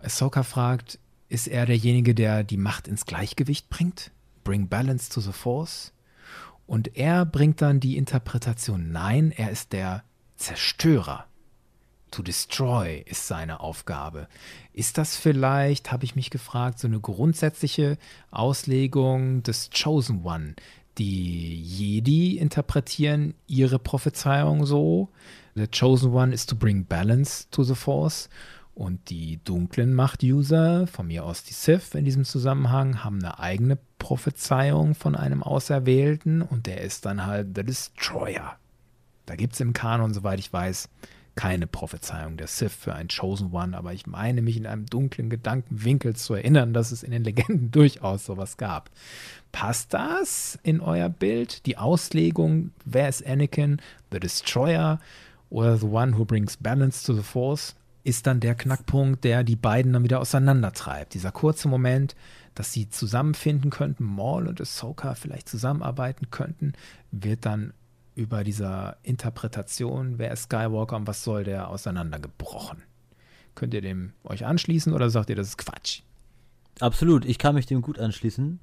[0.02, 4.12] Ahsoka fragt, ist er derjenige, der die Macht ins Gleichgewicht bringt?
[4.44, 5.92] Bring balance to the Force?
[6.70, 10.04] Und er bringt dann die Interpretation, nein, er ist der
[10.36, 11.26] Zerstörer.
[12.12, 14.28] To destroy ist seine Aufgabe.
[14.72, 17.98] Ist das vielleicht, habe ich mich gefragt, so eine grundsätzliche
[18.30, 20.54] Auslegung des Chosen One,
[21.00, 25.10] die Jedi interpretieren ihre Prophezeiung so.
[25.56, 28.30] The Chosen One is to bring balance to the Force.
[28.80, 33.78] Und die dunklen Macht-User, von mir aus die Sith in diesem Zusammenhang, haben eine eigene
[33.98, 38.56] Prophezeiung von einem Auserwählten und der ist dann halt der Destroyer.
[39.26, 40.88] Da gibt es im Kanon, soweit ich weiß,
[41.36, 45.30] keine Prophezeiung der Sith für ein Chosen One, aber ich meine mich in einem dunklen
[45.30, 48.89] Gedankenwinkel zu erinnern, dass es in den Legenden durchaus sowas gab.
[49.52, 51.65] Passt das in euer Bild?
[51.65, 55.00] Die Auslegung, wer ist Anakin, the Destroyer
[55.50, 57.76] oder the one who brings balance to the Force,
[58.10, 61.13] ist dann der Knackpunkt, der die beiden dann wieder auseinandertreibt.
[61.13, 62.15] Dieser kurze Moment,
[62.56, 66.74] dass sie zusammenfinden könnten, Maul und Ahsoka vielleicht zusammenarbeiten könnten,
[67.12, 67.74] wird dann
[68.15, 72.84] über dieser Interpretation, wer ist Skywalker und was soll der, auseinandergebrochen.
[73.56, 76.02] Könnt ihr dem euch anschließen oder sagt ihr, das ist Quatsch?
[76.82, 78.60] Absolut, ich kann mich dem gut anschließen.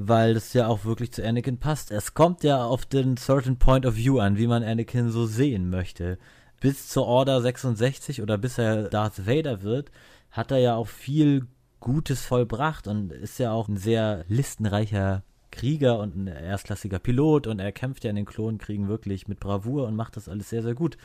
[0.00, 1.90] weil das ja auch wirklich zu Anakin passt.
[1.90, 5.70] Es kommt ja auf den certain point of view an, wie man Anakin so sehen
[5.70, 6.18] möchte.
[6.60, 9.90] Bis zur Order 66 oder bis er Darth Vader wird,
[10.30, 11.46] hat er ja auch viel
[11.80, 17.58] Gutes vollbracht und ist ja auch ein sehr listenreicher Krieger und ein erstklassiger Pilot und
[17.60, 20.74] er kämpft ja in den Klonkriegen wirklich mit Bravour und macht das alles sehr, sehr
[20.74, 20.98] gut.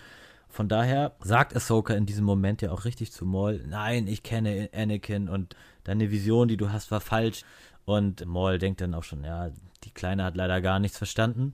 [0.49, 4.69] Von daher sagt Ahsoka in diesem Moment ja auch richtig zu Maul, nein, ich kenne
[4.73, 7.43] Anakin und deine Vision, die du hast, war falsch.
[7.85, 9.49] Und Maul denkt dann auch schon, ja,
[9.83, 11.53] die Kleine hat leider gar nichts verstanden.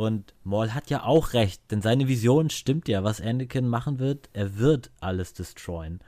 [0.00, 4.30] Und Maul hat ja auch recht, denn seine Vision stimmt ja, was Anakin machen wird.
[4.32, 6.00] Er wird alles destroyen.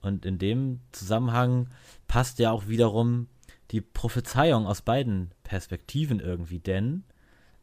[0.00, 1.68] Und in dem Zusammenhang
[2.06, 3.26] passt ja auch wiederum
[3.72, 7.02] die Prophezeiung aus beiden Perspektiven irgendwie, denn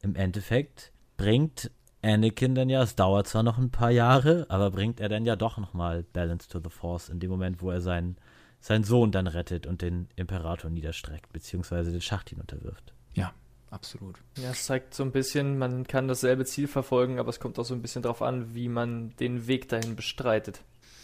[0.02, 1.72] im Endeffekt bringt
[2.02, 5.38] Anakin dann ja, es dauert zwar noch ein paar Jahre, aber bringt er dann ja
[5.38, 8.18] doch nochmal Balance to the Force in dem Moment, wo er seinen,
[8.60, 12.94] seinen Sohn dann rettet und den Imperator niederstreckt, beziehungsweise den Schacht ihn unterwirft.
[13.14, 13.32] Ja,
[13.70, 14.16] absolut.
[14.38, 17.66] Ja, es zeigt so ein bisschen, man kann dasselbe Ziel verfolgen, aber es kommt auch
[17.66, 20.62] so ein bisschen darauf an, wie man den Weg dahin bestreitet.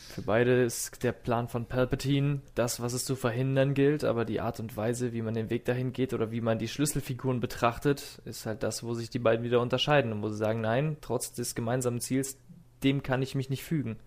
[0.09, 4.41] Für beide ist der Plan von Palpatine das, was es zu verhindern gilt, aber die
[4.41, 8.21] Art und Weise, wie man den Weg dahin geht oder wie man die Schlüsselfiguren betrachtet,
[8.25, 11.33] ist halt das, wo sich die beiden wieder unterscheiden und wo sie sagen, nein, trotz
[11.33, 12.37] des gemeinsamen Ziels,
[12.83, 13.97] dem kann ich mich nicht fügen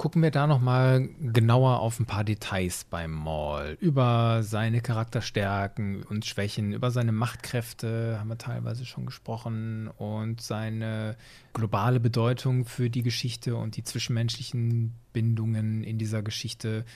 [0.00, 3.76] gucken wir da nochmal genauer auf ein paar Details beim Maul.
[3.80, 11.18] Über seine Charakterstärken und Schwächen, über seine Machtkräfte haben wir teilweise schon gesprochen und seine
[11.52, 16.86] globale Bedeutung für die Geschichte und die zwischenmenschlichen Bindungen in dieser Geschichte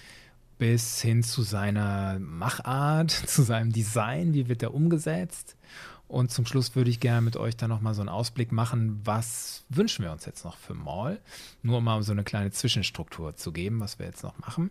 [0.56, 5.58] bis hin zu seiner Machart, zu seinem Design, wie wird er umgesetzt
[6.08, 9.64] und zum Schluss würde ich gerne mit euch dann nochmal so einen Ausblick machen, was
[9.68, 11.20] wünschen wir uns jetzt noch für Mall?
[11.62, 14.70] Nur um mal so eine kleine Zwischenstruktur zu geben, was wir jetzt noch machen.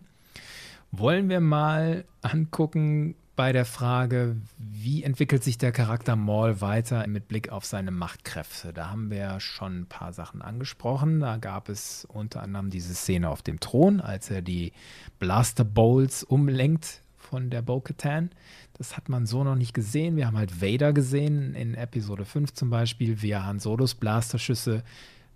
[0.92, 7.26] Wollen wir mal angucken bei der Frage, wie entwickelt sich der Charakter Maul weiter mit
[7.26, 8.72] Blick auf seine Machtkräfte?
[8.72, 11.18] Da haben wir schon ein paar Sachen angesprochen.
[11.18, 14.72] Da gab es unter anderem diese Szene auf dem Thron, als er die
[15.18, 18.30] Blaster Bowls umlenkt von der Bo-Katan.
[18.76, 20.16] Das hat man so noch nicht gesehen.
[20.16, 24.82] Wir haben halt Vader gesehen in Episode 5 zum Beispiel, wie er Han Solos Blasterschüsse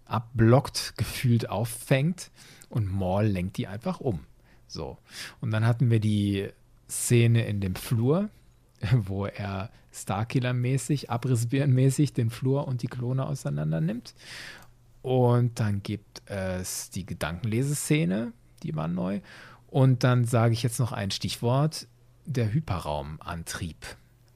[0.05, 2.31] abblockt, gefühlt auffängt
[2.68, 4.20] und Maul lenkt die einfach um.
[4.66, 4.98] So.
[5.40, 6.48] Und dann hatten wir die
[6.88, 8.29] Szene in dem Flur,
[8.92, 14.14] wo er Starkiller-mäßig, Abrissbirnen-mäßig den Flur und die Klone auseinander nimmt.
[15.03, 19.20] Und dann gibt es die Gedankenleseszene, die war neu.
[19.68, 21.87] Und dann sage ich jetzt noch ein Stichwort
[22.29, 23.77] der Hyperraumantrieb.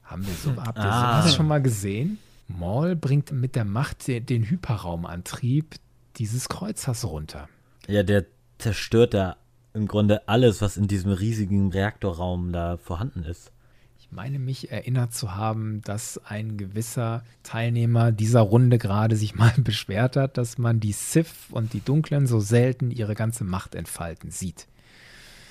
[0.03, 1.21] Haben wir so, habt ihr ah.
[1.21, 2.19] sowas schon mal gesehen?
[2.47, 5.75] Maul bringt mit der Macht den Hyperraumantrieb
[6.17, 7.47] dieses Kreuzers runter.
[7.87, 8.25] Ja, der
[8.57, 9.37] zerstört da
[9.73, 13.51] im Grunde alles, was in diesem riesigen Reaktorraum da vorhanden ist.
[13.99, 19.53] Ich meine mich erinnert zu haben, dass ein gewisser Teilnehmer dieser Runde gerade sich mal
[19.57, 24.29] beschwert hat, dass man die Sith und die Dunklen so selten ihre ganze Macht entfalten
[24.29, 24.67] sieht.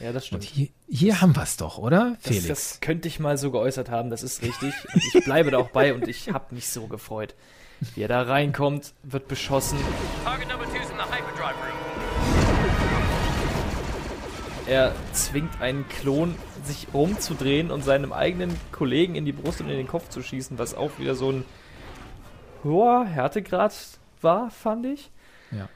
[0.02, 0.42] Ja, das stimmt.
[0.42, 2.48] Und hier, hier haben wir es doch, oder, Felix?
[2.48, 4.74] Das, das, könnte ich mal so geäußert haben, das ist richtig.
[4.92, 7.36] Und ich bleibe da auch bei und ich habe mich so gefreut.
[7.94, 9.78] Wie er da reinkommt, wird beschossen.
[14.66, 16.34] Er zwingt einen Klon,
[16.64, 20.58] sich rumzudrehen und seinem eigenen Kollegen in die Brust und in den Kopf zu schießen,
[20.58, 21.44] was auch wieder so ein
[22.64, 23.72] hoher Härtegrad
[24.20, 25.10] war, fand ich.
[25.52, 25.68] Ja.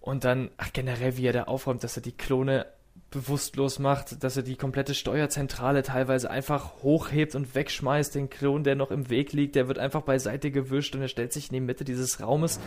[0.00, 2.66] Und dann, ach, generell, wie er da aufräumt, dass er die Klone
[3.10, 8.14] bewusstlos macht, dass er die komplette Steuerzentrale teilweise einfach hochhebt und wegschmeißt.
[8.14, 11.32] Den Klon, der noch im Weg liegt, der wird einfach beiseite gewischt und er stellt
[11.32, 12.60] sich in die Mitte dieses Raumes,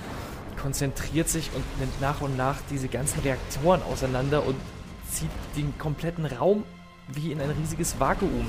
[0.61, 4.55] konzentriert sich und nimmt nach und nach diese ganzen Reaktoren auseinander und
[5.09, 6.63] zieht den kompletten Raum
[7.07, 8.47] wie in ein riesiges Vakuum.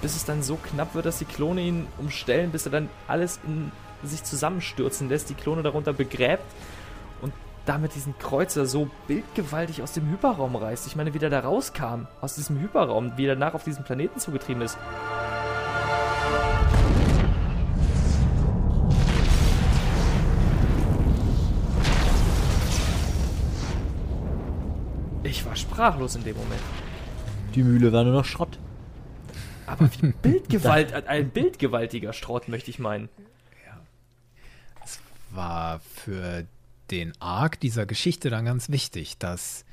[0.00, 3.38] Bis es dann so knapp wird, dass die Klone ihn umstellen, bis er dann alles
[3.46, 3.70] in
[4.08, 6.44] sich zusammenstürzen lässt, die Klone darunter begräbt
[7.20, 7.32] und
[7.66, 10.86] damit diesen Kreuzer so bildgewaltig aus dem Hyperraum reißt.
[10.86, 14.18] Ich meine, wie der da rauskam, aus diesem Hyperraum, wie er danach auf diesen Planeten
[14.18, 14.78] zugetrieben ist.
[25.24, 26.60] Ich war sprachlos in dem Moment.
[27.54, 28.58] Die Mühle war nur noch Schrott.
[29.66, 33.08] Aber wie Bildgewalt, ein bildgewaltiger Schrott, möchte ich meinen
[35.34, 36.46] war für
[36.90, 39.64] den Arc dieser Geschichte dann ganz wichtig, dass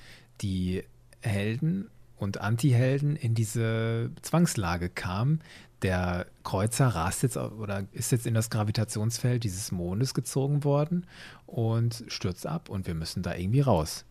[0.41, 0.83] die
[1.21, 5.41] Helden und Antihelden in diese Zwangslage kamen.
[5.81, 11.05] Der Kreuzer rast jetzt oder ist jetzt in das Gravitationsfeld dieses Mondes gezogen worden
[11.45, 14.05] und stürzt ab und wir müssen da irgendwie raus.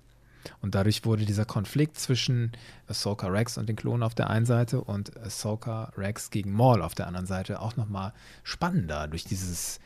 [0.61, 2.53] Und dadurch wurde dieser Konflikt zwischen
[2.86, 6.94] Ahsoka Rex und den Klonen auf der einen Seite und Ahsoka Rex gegen Maul auf
[6.94, 8.12] der anderen Seite auch nochmal
[8.44, 9.80] spannender durch dieses,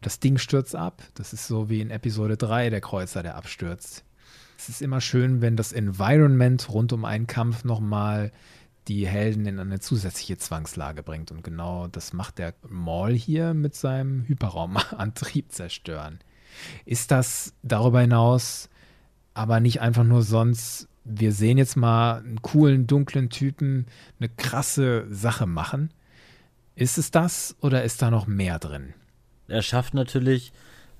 [0.00, 1.02] das Ding stürzt ab.
[1.14, 4.04] Das ist so wie in Episode 3 der Kreuzer, der abstürzt.
[4.58, 8.32] Es ist immer schön, wenn das Environment rund um einen Kampf nochmal
[8.88, 11.30] die Helden in eine zusätzliche Zwangslage bringt.
[11.30, 16.20] Und genau das macht der Maul hier mit seinem Hyperraumantrieb zerstören.
[16.84, 18.68] Ist das darüber hinaus
[19.34, 23.86] aber nicht einfach nur sonst, wir sehen jetzt mal einen coolen, dunklen Typen
[24.18, 25.90] eine krasse Sache machen?
[26.74, 28.94] Ist es das oder ist da noch mehr drin?
[29.48, 30.52] Er schafft natürlich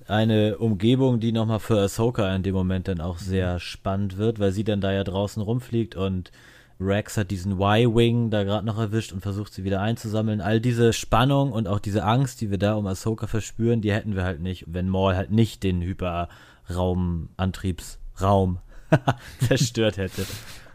[0.07, 4.51] eine Umgebung, die nochmal für Ahsoka in dem Moment dann auch sehr spannend wird, weil
[4.51, 6.31] sie dann da ja draußen rumfliegt und
[6.79, 10.41] Rex hat diesen Y-Wing da gerade noch erwischt und versucht sie wieder einzusammeln.
[10.41, 14.15] All diese Spannung und auch diese Angst, die wir da um Ahsoka verspüren, die hätten
[14.15, 18.59] wir halt nicht, wenn Maul halt nicht den Hyperraumantriebsraum
[19.47, 20.27] zerstört hätte.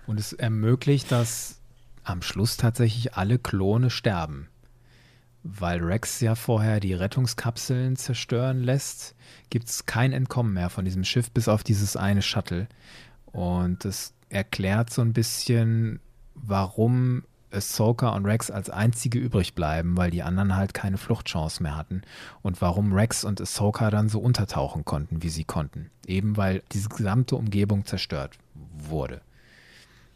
[0.08, 1.60] Und es ermöglicht, dass
[2.02, 4.48] am Schluss tatsächlich alle Klone sterben.
[5.44, 9.16] Weil Rex ja vorher die Rettungskapseln zerstören lässt,
[9.50, 12.68] gibt es kein Entkommen mehr von diesem Schiff, bis auf dieses eine Shuttle.
[13.26, 16.00] Und das erklärt so ein bisschen,
[16.34, 21.76] warum Ahsoka und Rex als einzige übrig bleiben, weil die anderen halt keine Fluchtchance mehr
[21.76, 22.02] hatten.
[22.42, 25.90] Und warum Rex und Ahsoka dann so untertauchen konnten, wie sie konnten.
[26.06, 29.20] Eben weil diese gesamte Umgebung zerstört wurde.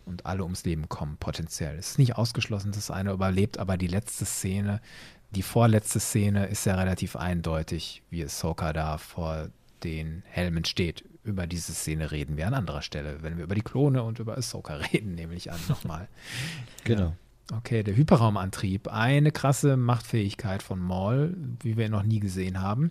[0.04, 1.76] Und alle ums Leben kommen, potenziell.
[1.76, 4.80] Es ist nicht ausgeschlossen, dass einer überlebt, aber die letzte Szene,
[5.36, 9.50] die vorletzte Szene ist ja relativ eindeutig, wie Ahsoka da vor
[9.84, 13.62] den Helmen steht über diese Szene reden wir an anderer Stelle, wenn wir über die
[13.62, 16.08] Klone und über Ahsoka reden, nämlich an nochmal.
[16.84, 17.14] genau.
[17.50, 17.56] Ja.
[17.58, 22.90] Okay, der Hyperraumantrieb, eine krasse Machtfähigkeit von Maul, wie wir ihn noch nie gesehen haben.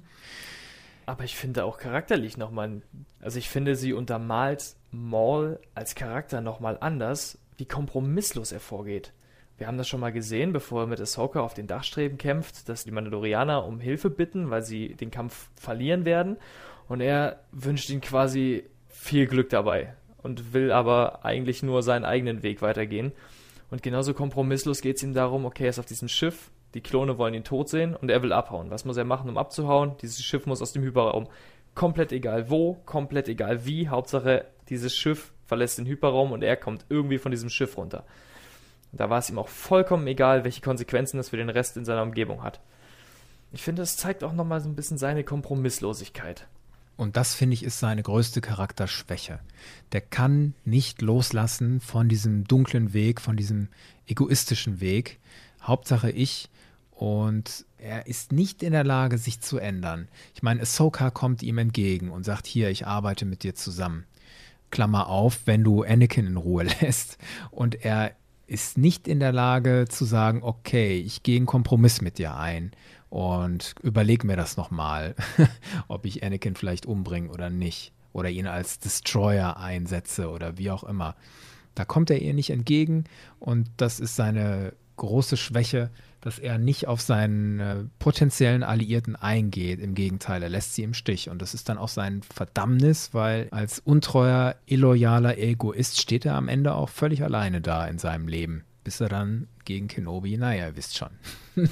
[1.06, 2.82] Aber ich finde auch charakterlich nochmal,
[3.20, 9.12] also ich finde, sie untermalt Maul als Charakter nochmal anders, wie kompromisslos er vorgeht.
[9.58, 12.84] Wir haben das schon mal gesehen, bevor er mit Ahsoka auf den Dachstreben kämpft, dass
[12.84, 16.38] die Mandalorianer um Hilfe bitten, weil sie den Kampf verlieren werden.
[16.90, 22.44] Und er wünscht ihnen quasi viel Glück dabei und will aber eigentlich nur seinen eigenen
[22.44, 23.14] Weg weitergehen.
[23.72, 27.18] Und genauso kompromisslos geht es ihm darum, okay, er ist auf diesem Schiff, die Klone
[27.18, 28.70] wollen ihn tot sehen und er will abhauen.
[28.70, 29.94] Was muss er machen, um abzuhauen?
[30.02, 31.28] Dieses Schiff muss aus dem Hyperraum.
[31.74, 33.88] Komplett egal wo, komplett egal wie.
[33.88, 38.04] Hauptsache, dieses Schiff verlässt den Hyperraum und er kommt irgendwie von diesem Schiff runter.
[38.98, 42.04] Da war es ihm auch vollkommen egal, welche Konsequenzen das für den Rest in seiner
[42.04, 42.60] Umgebung hat.
[43.52, 46.48] Ich finde, das zeigt auch nochmal so ein bisschen seine Kompromisslosigkeit.
[46.98, 49.40] Und das, finde ich, ist seine größte Charakterschwäche.
[49.92, 53.68] Der kann nicht loslassen von diesem dunklen Weg, von diesem
[54.08, 55.20] egoistischen Weg.
[55.62, 56.50] Hauptsache ich.
[56.92, 60.08] Und er ist nicht in der Lage, sich zu ändern.
[60.34, 64.06] Ich meine, Ahsoka kommt ihm entgegen und sagt, hier, ich arbeite mit dir zusammen.
[64.72, 67.18] Klammer auf, wenn du Anakin in Ruhe lässt.
[67.52, 68.16] Und er
[68.48, 72.72] ist nicht in der Lage zu sagen, okay, ich gehe einen Kompromiss mit dir ein
[73.10, 75.16] und überleg mir das nochmal,
[75.88, 77.92] ob ich Anakin vielleicht umbringe oder nicht.
[78.14, 81.16] Oder ihn als Destroyer einsetze oder wie auch immer.
[81.76, 83.04] Da kommt er ihr nicht entgegen
[83.40, 85.90] und das ist seine große Schwäche,
[86.26, 89.80] dass er nicht auf seinen äh, potenziellen Alliierten eingeht.
[89.80, 91.30] Im Gegenteil, er lässt sie im Stich.
[91.30, 96.48] Und das ist dann auch sein Verdammnis, weil als untreuer, illoyaler Egoist steht er am
[96.48, 98.64] Ende auch völlig alleine da in seinem Leben.
[98.84, 101.12] Bis er dann gegen Kenobi, naja, ihr wisst schon.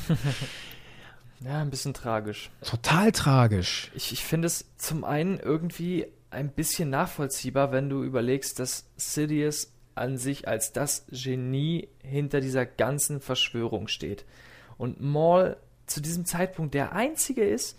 [1.45, 2.51] Ja, ein bisschen tragisch.
[2.61, 3.91] Total tragisch.
[3.95, 9.73] Ich, ich finde es zum einen irgendwie ein bisschen nachvollziehbar, wenn du überlegst, dass Sidious
[9.93, 14.23] an sich als das Genie hinter dieser ganzen Verschwörung steht.
[14.77, 17.77] Und Maul zu diesem Zeitpunkt der Einzige ist,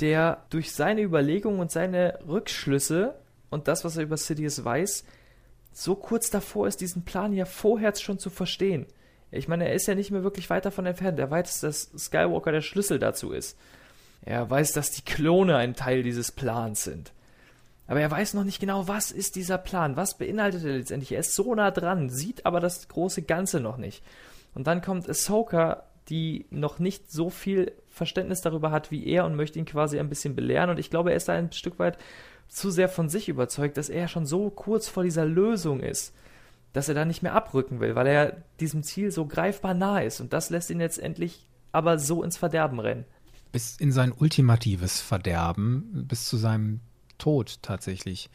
[0.00, 3.14] der durch seine Überlegungen und seine Rückschlüsse
[3.50, 5.04] und das, was er über Sidious weiß,
[5.72, 8.86] so kurz davor ist, diesen Plan ja vorher schon zu verstehen.
[9.30, 11.18] Ich meine, er ist ja nicht mehr wirklich weit davon entfernt.
[11.18, 13.58] Er weiß, dass Skywalker der Schlüssel dazu ist.
[14.22, 17.12] Er weiß, dass die Klone ein Teil dieses Plans sind.
[17.86, 21.12] Aber er weiß noch nicht genau, was ist dieser Plan, was beinhaltet er letztendlich.
[21.12, 24.02] Er ist so nah dran, sieht aber das große Ganze noch nicht.
[24.54, 29.36] Und dann kommt Ahsoka, die noch nicht so viel Verständnis darüber hat wie er und
[29.36, 30.70] möchte ihn quasi ein bisschen belehren.
[30.70, 31.98] Und ich glaube, er ist da ein Stück weit
[32.48, 36.14] zu sehr von sich überzeugt, dass er schon so kurz vor dieser Lösung ist
[36.74, 40.20] dass er da nicht mehr abrücken will, weil er diesem Ziel so greifbar nah ist.
[40.20, 43.04] Und das lässt ihn letztendlich aber so ins Verderben rennen.
[43.52, 46.80] Bis in sein ultimatives Verderben, bis zu seinem
[47.16, 48.28] Tod tatsächlich.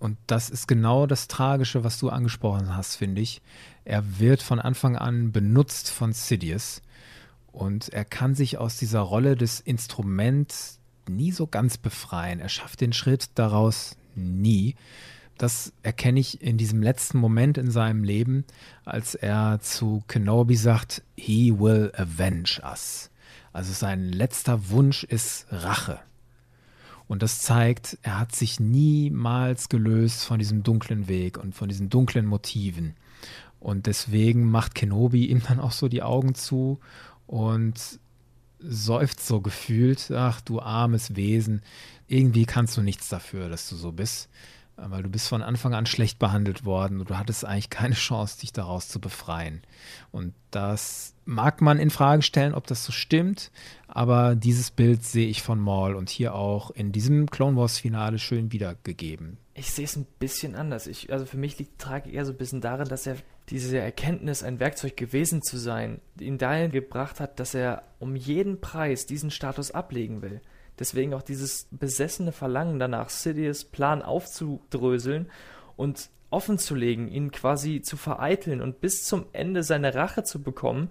[0.00, 3.42] Und das ist genau das Tragische, was du angesprochen hast, finde ich.
[3.84, 6.80] Er wird von Anfang an benutzt von Sidious
[7.52, 10.78] und er kann sich aus dieser Rolle des Instruments
[11.08, 12.40] nie so ganz befreien.
[12.40, 14.74] Er schafft den Schritt daraus nie
[15.38, 18.44] Das erkenne ich in diesem letzten Moment in seinem Leben,
[18.84, 23.10] als er zu Kenobi sagt, He will avenge us.
[23.52, 25.98] Also sein letzter Wunsch ist Rache.
[27.08, 31.90] Und das zeigt, er hat sich niemals gelöst von diesem dunklen Weg und von diesen
[31.90, 32.94] dunklen Motiven.
[33.58, 36.78] Und deswegen macht Kenobi ihm dann auch so die Augen zu
[37.32, 37.98] und
[38.58, 41.62] seufzt so gefühlt, ach du armes Wesen,
[42.06, 44.28] irgendwie kannst du nichts dafür, dass du so bist,
[44.76, 48.40] weil du bist von Anfang an schlecht behandelt worden und du hattest eigentlich keine Chance,
[48.40, 49.62] dich daraus zu befreien.
[50.10, 53.50] Und das mag man in Frage stellen, ob das so stimmt,
[53.88, 58.18] aber dieses Bild sehe ich von Maul und hier auch in diesem Clone Wars Finale
[58.18, 59.38] schön wiedergegeben.
[59.54, 60.86] Ich sehe es ein bisschen anders.
[60.86, 63.16] Ich, also für mich liegt die Tragik eher so ein bisschen darin, dass er
[63.48, 68.60] diese Erkenntnis, ein Werkzeug gewesen zu sein, ihn dahin gebracht hat, dass er um jeden
[68.60, 70.40] Preis diesen Status ablegen will.
[70.78, 75.30] Deswegen auch dieses besessene Verlangen danach, Sidious Plan aufzudröseln
[75.76, 80.90] und offenzulegen, ihn quasi zu vereiteln und bis zum Ende seine Rache zu bekommen.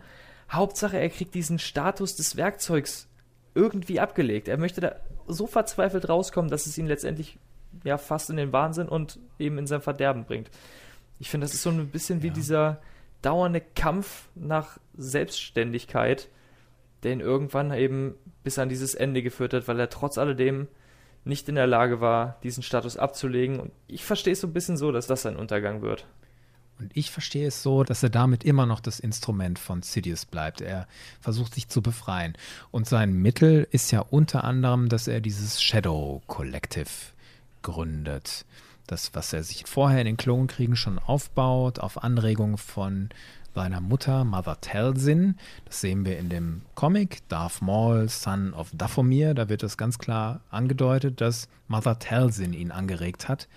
[0.51, 3.07] Hauptsache, er kriegt diesen Status des Werkzeugs
[3.55, 4.47] irgendwie abgelegt.
[4.47, 4.95] Er möchte da
[5.27, 7.39] so verzweifelt rauskommen, dass es ihn letztendlich
[7.83, 10.51] ja fast in den Wahnsinn und eben in sein Verderben bringt.
[11.21, 12.23] Ich finde, das ist so ein bisschen ja.
[12.23, 12.81] wie dieser
[13.21, 16.27] dauernde Kampf nach Selbstständigkeit,
[17.03, 20.67] der ihn irgendwann eben bis an dieses Ende geführt hat, weil er trotz alledem
[21.23, 23.59] nicht in der Lage war, diesen Status abzulegen.
[23.59, 26.07] Und ich verstehe es so ein bisschen so, dass das sein Untergang wird.
[26.79, 30.61] Und ich verstehe es so, dass er damit immer noch das Instrument von Sidious bleibt.
[30.61, 30.87] Er
[31.19, 32.35] versucht sich zu befreien.
[32.71, 36.89] Und sein Mittel ist ja unter anderem, dass er dieses Shadow Collective
[37.61, 38.45] gründet.
[38.91, 43.07] Das, was er sich vorher in den Klonkriegen schon aufbaut, auf Anregung von
[43.55, 45.37] seiner Mutter Mother Talzin.
[45.63, 49.33] Das sehen wir in dem Comic Darth Maul, Son of Dathomir.
[49.33, 53.47] Da wird das ganz klar angedeutet, dass Mother Talzin ihn angeregt hat,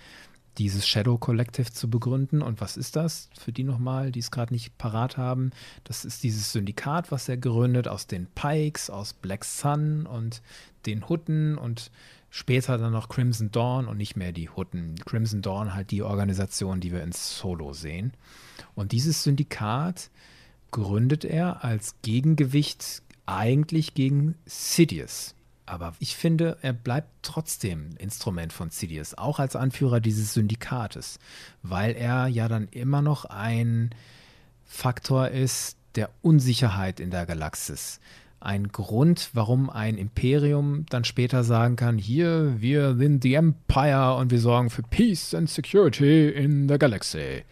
[0.57, 2.41] dieses Shadow Collective zu begründen.
[2.41, 3.29] Und was ist das?
[3.37, 5.51] Für die nochmal, die es gerade nicht parat haben.
[5.83, 10.41] Das ist dieses Syndikat, was er gründet aus den Pikes, aus Black Sun und
[10.85, 11.91] den Hutten und
[12.37, 14.95] Später dann noch Crimson Dawn und nicht mehr die Hutten.
[15.05, 18.11] Crimson Dawn halt die Organisation, die wir in Solo sehen.
[18.73, 20.09] Und dieses Syndikat
[20.69, 25.33] gründet er als Gegengewicht eigentlich gegen Sidious.
[25.65, 31.19] Aber ich finde, er bleibt trotzdem Instrument von Sidious, auch als Anführer dieses Syndikates,
[31.63, 33.95] weil er ja dann immer noch ein
[34.65, 38.01] Faktor ist der Unsicherheit in der Galaxis
[38.39, 44.31] ein Grund, warum ein Imperium dann später sagen kann, hier, wir sind die Empire und
[44.31, 47.43] wir sorgen für Peace and Security in the Galaxy.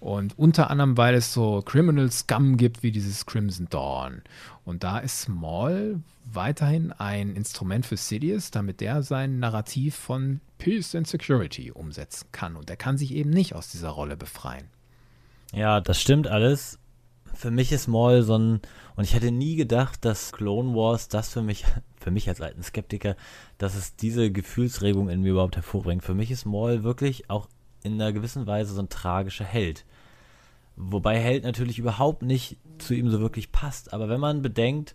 [0.00, 4.22] Und unter anderem, weil es so Criminal Scum gibt wie dieses Crimson Dawn.
[4.64, 10.94] Und da ist Maul weiterhin ein Instrument für Sidious, damit der sein Narrativ von Peace
[10.94, 12.56] and Security umsetzen kann.
[12.56, 14.66] Und er kann sich eben nicht aus dieser Rolle befreien.
[15.52, 16.78] Ja, das stimmt alles
[17.34, 18.60] für mich ist Maul so ein,
[18.96, 21.64] und ich hätte nie gedacht, dass Clone Wars das für mich,
[22.00, 23.16] für mich als alten Skeptiker,
[23.58, 26.04] dass es diese Gefühlsregung in mir überhaupt hervorbringt.
[26.04, 27.48] Für mich ist Maul wirklich auch
[27.82, 29.84] in einer gewissen Weise so ein tragischer Held.
[30.76, 33.92] Wobei Held natürlich überhaupt nicht zu ihm so wirklich passt.
[33.92, 34.94] Aber wenn man bedenkt,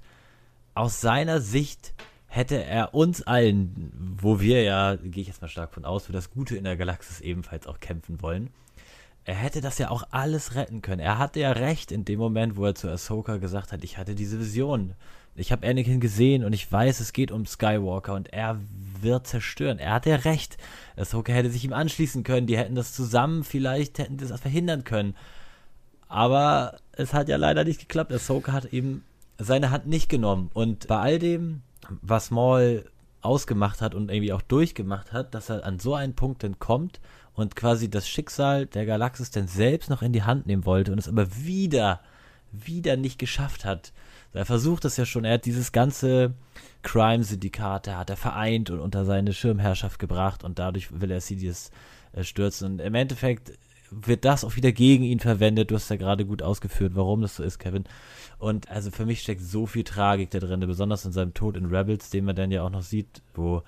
[0.74, 1.94] aus seiner Sicht
[2.28, 6.14] hätte er uns allen, wo wir ja, gehe ich jetzt mal stark von aus, für
[6.14, 8.50] das Gute in der Galaxis ebenfalls auch kämpfen wollen,
[9.28, 11.02] er hätte das ja auch alles retten können.
[11.02, 14.16] Er hatte ja recht in dem Moment, wo er zu Ahsoka gesagt hat, ich hatte
[14.16, 14.94] diese Vision.
[15.36, 18.58] Ich habe Anakin gesehen und ich weiß, es geht um Skywalker und er
[19.02, 19.80] wird zerstören.
[19.80, 20.58] Er hatte ja recht.
[20.96, 22.48] Ahsoka hätte sich ihm anschließen können.
[22.48, 25.14] Die hätten das zusammen vielleicht, hätten das verhindern können.
[26.08, 28.14] Aber es hat ja leider nicht geklappt.
[28.14, 29.04] Ahsoka hat eben
[29.38, 30.50] seine Hand nicht genommen.
[30.54, 31.64] Und bei all dem,
[32.02, 32.86] was Maul
[33.20, 37.02] ausgemacht hat und irgendwie auch durchgemacht hat, dass er an so einen Punkt dann kommt
[37.38, 40.98] und quasi das Schicksal der Galaxis dann selbst noch in die Hand nehmen wollte und
[40.98, 42.02] es aber wieder,
[42.52, 43.94] wieder nicht geschafft hat.
[44.34, 46.34] Er versucht es ja schon, er hat dieses ganze
[46.82, 51.70] Crime-Syndikat, hat er vereint und unter seine Schirmherrschaft gebracht und dadurch will er Sidious
[52.14, 52.74] äh, stürzen.
[52.74, 53.54] Und im Endeffekt
[53.92, 55.70] wird das auch wieder gegen ihn verwendet.
[55.70, 57.86] Du hast ja gerade gut ausgeführt, warum das so ist, Kevin.
[58.40, 61.68] Und also für mich steckt so viel Tragik da drin, besonders in seinem Tod in
[61.68, 63.62] Rebels, den man dann ja auch noch sieht, wo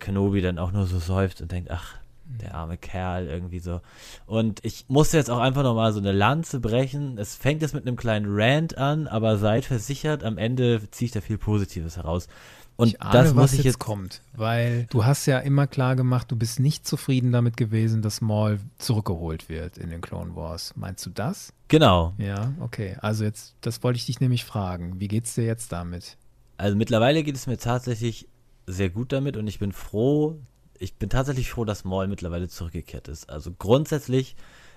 [0.00, 1.94] Kenobi dann auch nur so säuft und denkt, ach,
[2.28, 3.80] der arme Kerl irgendwie so.
[4.26, 7.18] Und ich musste jetzt auch einfach nochmal so eine Lanze brechen.
[7.18, 11.12] Es fängt jetzt mit einem kleinen Rant an, aber seid versichert, am Ende ziehe ich
[11.12, 12.28] da viel Positives heraus.
[12.76, 15.66] Und ich ahne, das muss was ich jetzt, jetzt kommt, weil du hast ja immer
[15.66, 20.36] klar gemacht, du bist nicht zufrieden damit gewesen, dass Maul zurückgeholt wird in den Clone
[20.36, 20.74] Wars.
[20.76, 21.54] Meinst du das?
[21.68, 22.12] Genau.
[22.18, 22.96] Ja, okay.
[23.00, 25.00] Also jetzt, das wollte ich dich nämlich fragen.
[25.00, 26.18] Wie geht's dir jetzt damit?
[26.58, 28.28] Also mittlerweile geht es mir tatsächlich
[28.66, 30.38] sehr gut damit und ich bin froh,
[30.80, 33.28] ich bin tatsächlich froh, dass Maul mittlerweile zurückgekehrt ist.
[33.28, 34.36] Also grundsätzlich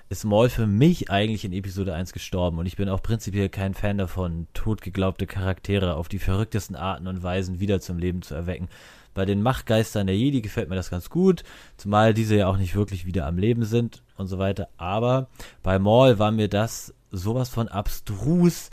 [0.09, 3.75] ist Maul für mich eigentlich in Episode 1 gestorben und ich bin auch prinzipiell kein
[3.75, 8.69] Fan davon, totgeglaubte Charaktere auf die verrücktesten Arten und Weisen wieder zum Leben zu erwecken.
[9.13, 11.43] Bei den Machtgeistern der Jedi gefällt mir das ganz gut,
[11.77, 14.69] zumal diese ja auch nicht wirklich wieder am Leben sind und so weiter.
[14.77, 15.27] Aber
[15.61, 18.69] bei Maul war mir das sowas von abstrus,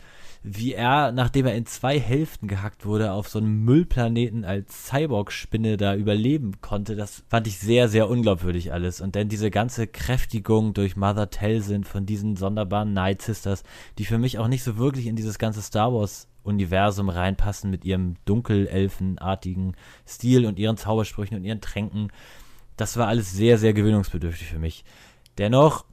[0.49, 5.77] wie er, nachdem er in zwei Hälften gehackt wurde, auf so einem Müllplaneten als Cyborg-Spinne
[5.77, 9.01] da überleben konnte, das fand ich sehr, sehr unglaubwürdig alles.
[9.01, 13.63] Und dann diese ganze Kräftigung durch Mother Talzin von diesen sonderbaren Night Sisters,
[13.97, 17.83] die für mich auch nicht so wirklich in dieses ganze Star Wars Universum reinpassen mit
[17.83, 19.75] ihrem dunkelelfenartigen
[20.07, 22.11] Stil und ihren Zaubersprüchen und ihren Tränken.
[22.77, 24.85] Das war alles sehr, sehr gewöhnungsbedürftig für mich.
[25.37, 25.85] Dennoch,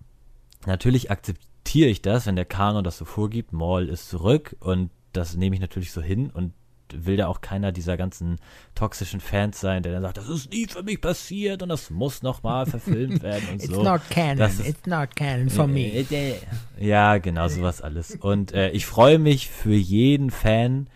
[0.65, 4.91] natürlich akzeptiere akzeptiere ich das, wenn der Kanon das so vorgibt, Maul ist zurück und
[5.13, 6.53] das nehme ich natürlich so hin und
[6.93, 8.37] will da auch keiner dieser ganzen
[8.75, 12.23] toxischen Fans sein, der dann sagt, das ist nie für mich passiert und das muss
[12.23, 13.83] nochmal verfilmt werden und It's so.
[13.83, 16.05] not canon, Das ist- it's not canon for me.
[16.79, 18.15] Ja, genau, sowas alles.
[18.15, 20.89] Und äh, ich freue mich für jeden Fan,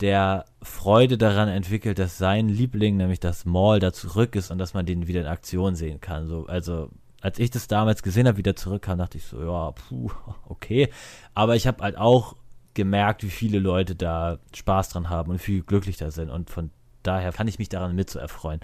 [0.00, 4.72] der Freude daran entwickelt, dass sein Liebling, nämlich das Maul, da zurück ist und dass
[4.74, 6.28] man den wieder in Aktion sehen kann.
[6.28, 6.90] So, also,
[7.20, 10.10] als ich das damals gesehen habe, wie der zurückkam, dachte ich so, ja, puh,
[10.48, 10.90] okay.
[11.34, 12.36] Aber ich habe halt auch
[12.74, 16.30] gemerkt, wie viele Leute da Spaß dran haben und wie glücklich da sind.
[16.30, 16.70] Und von
[17.02, 18.60] daher kann ich mich daran mit zu erfreuen.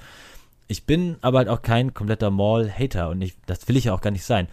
[0.69, 4.01] Ich bin aber halt auch kein kompletter Maul-Hater und ich, das will ich ja auch
[4.01, 4.49] gar nicht sein.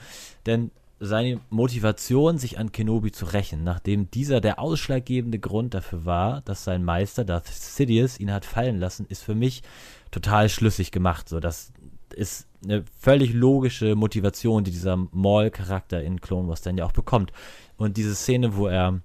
[0.45, 6.41] Denn seine Motivation, sich an Kenobi zu rächen, nachdem dieser der ausschlaggebende Grund dafür war,
[6.41, 9.63] dass sein Meister, Darth Sidious, ihn hat fallen lassen, ist für mich
[10.11, 11.29] total schlüssig gemacht.
[11.29, 11.71] So, das
[12.13, 17.31] ist eine völlig logische Motivation, die dieser Maul-Charakter in Clone Wars dann ja auch bekommt.
[17.77, 19.01] Und diese Szene, wo er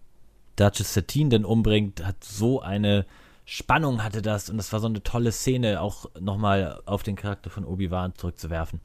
[0.57, 3.07] Duchess Satine dann umbringt, hat so eine
[3.46, 7.50] Spannung hatte das und das war so eine tolle Szene, auch nochmal auf den Charakter
[7.50, 8.80] von Obi-Wan zurückzuwerfen.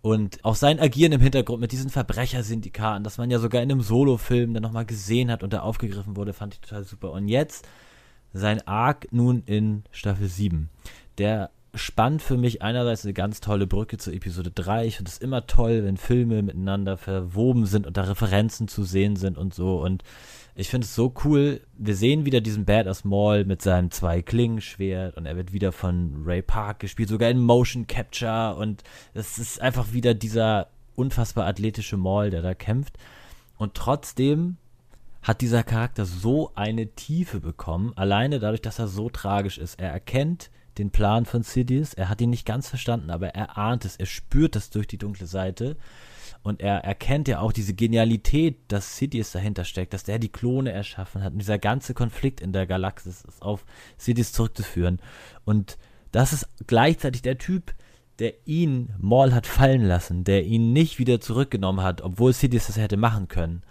[0.00, 3.82] Und auch sein Agieren im Hintergrund mit diesen Verbrechersyndikaten, das man ja sogar in einem
[3.82, 7.12] Solo-Film dann nochmal gesehen hat und da aufgegriffen wurde, fand ich total super.
[7.12, 7.68] Und jetzt
[8.32, 10.70] sein Arc nun in Staffel 7.
[11.18, 14.86] Der spannt für mich einerseits eine ganz tolle Brücke zur Episode 3.
[14.86, 19.16] Ich finde es immer toll, wenn Filme miteinander verwoben sind und da Referenzen zu sehen
[19.16, 19.80] sind und so.
[19.82, 20.02] Und
[20.54, 21.62] ich finde es so cool.
[21.78, 26.24] Wir sehen wieder diesen Badass Maul mit seinem zwei Klingenschwert und er wird wieder von
[26.26, 28.82] Ray Park gespielt, sogar in Motion Capture und
[29.14, 32.98] es ist einfach wieder dieser unfassbar athletische Maul, der da kämpft.
[33.56, 34.58] Und trotzdem
[35.22, 39.80] hat dieser Charakter so eine Tiefe bekommen, alleine dadurch, dass er so tragisch ist.
[39.80, 43.84] Er erkennt den Plan von Sidious, er hat ihn nicht ganz verstanden, aber er ahnt
[43.84, 45.76] es, er spürt es durch die dunkle Seite.
[46.42, 50.72] Und er erkennt ja auch diese Genialität, dass Sidious dahinter steckt, dass der die Klone
[50.72, 51.32] erschaffen hat.
[51.32, 53.64] Und dieser ganze Konflikt in der Galaxis ist auf
[53.96, 55.00] Sidious zurückzuführen.
[55.44, 55.78] Und
[56.10, 57.74] das ist gleichzeitig der Typ,
[58.18, 62.76] der ihn Maul hat fallen lassen, der ihn nicht wieder zurückgenommen hat, obwohl Sidious das
[62.76, 63.62] hätte machen können.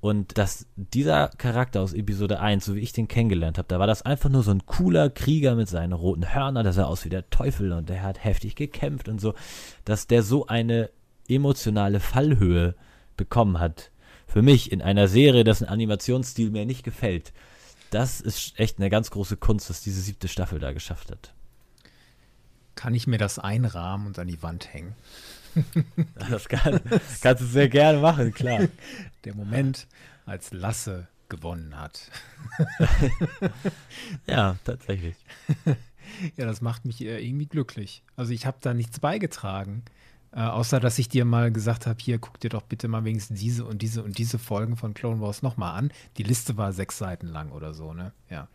[0.00, 3.86] Und dass dieser Charakter aus Episode 1, so wie ich den kennengelernt habe, da war
[3.86, 7.10] das einfach nur so ein cooler Krieger mit seinen roten Hörnern, der sah aus wie
[7.10, 9.34] der Teufel und der hat heftig gekämpft und so,
[9.84, 10.88] dass der so eine
[11.28, 12.74] emotionale Fallhöhe
[13.16, 13.90] bekommen hat.
[14.26, 17.32] Für mich in einer Serie, dessen Animationsstil mir nicht gefällt.
[17.90, 21.34] Das ist echt eine ganz große Kunst, dass diese siebte Staffel da geschafft hat.
[22.74, 24.94] Kann ich mir das einrahmen und an die Wand hängen?
[26.30, 26.80] Das kann,
[27.20, 28.68] kannst du sehr gerne machen, klar.
[29.24, 29.86] Der Moment,
[30.26, 32.10] als Lasse gewonnen hat.
[34.26, 35.16] ja, tatsächlich.
[36.36, 38.02] ja, das macht mich äh, irgendwie glücklich.
[38.16, 39.84] Also ich habe da nichts beigetragen.
[40.32, 43.40] Äh, außer, dass ich dir mal gesagt habe, hier, guck dir doch bitte mal wenigstens
[43.40, 45.92] diese und diese und diese Folgen von Clone Wars nochmal an.
[46.18, 48.12] Die Liste war sechs Seiten lang oder so, ne?
[48.28, 48.46] Ja.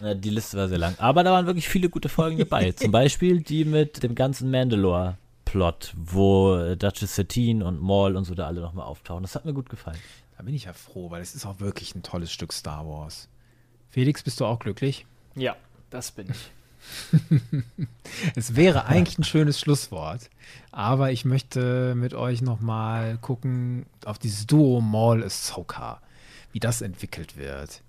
[0.00, 0.94] Ja, Die Liste war sehr lang.
[0.98, 2.72] Aber da waren wirklich viele gute Folgen dabei.
[2.72, 4.50] Zum Beispiel die mit dem ganzen
[5.52, 9.22] Mandalore-Plot, wo äh, Duchess Satine und Maul und so da alle nochmal auftauchen.
[9.22, 9.98] Das hat mir gut gefallen.
[10.36, 13.28] Da bin ich ja froh, weil es ist auch wirklich ein tolles Stück Star Wars.
[13.90, 15.06] Felix, bist du auch glücklich?
[15.34, 15.56] Ja,
[15.90, 16.50] das bin ich.
[18.34, 20.28] Es wäre eigentlich ein schönes Schlusswort,
[20.72, 26.02] aber ich möchte mit euch nochmal gucken auf dieses Duo Maul Ahsoka,
[26.50, 27.82] wie das entwickelt wird,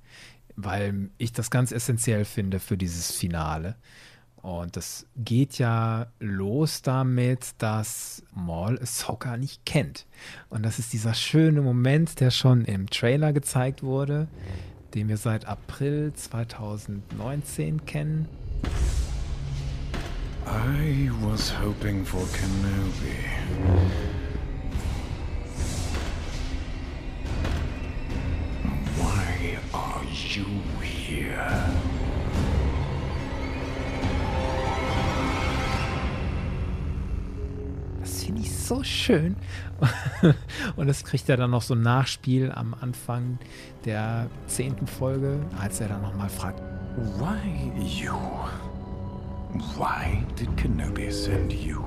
[0.55, 3.78] weil ich das ganz essentiell finde für dieses Finale.
[4.44, 10.06] Und das geht ja los damit, dass Maul Ahsoka nicht kennt.
[10.50, 14.28] Und das ist dieser schöne Moment, der schon im Trailer gezeigt wurde,
[14.94, 18.28] den wir seit April 2019 kennen.
[20.46, 23.16] I was hoping for Kenobi.
[28.98, 30.46] Why are you
[30.82, 31.93] here?
[38.76, 39.36] So schön.
[40.76, 43.38] Und das kriegt er dann noch so ein Nachspiel am Anfang
[43.86, 46.61] der zehnten Folge, als er dann nochmal fragt,
[46.95, 48.13] Why you?
[49.78, 51.84] Why did Kenobi send you?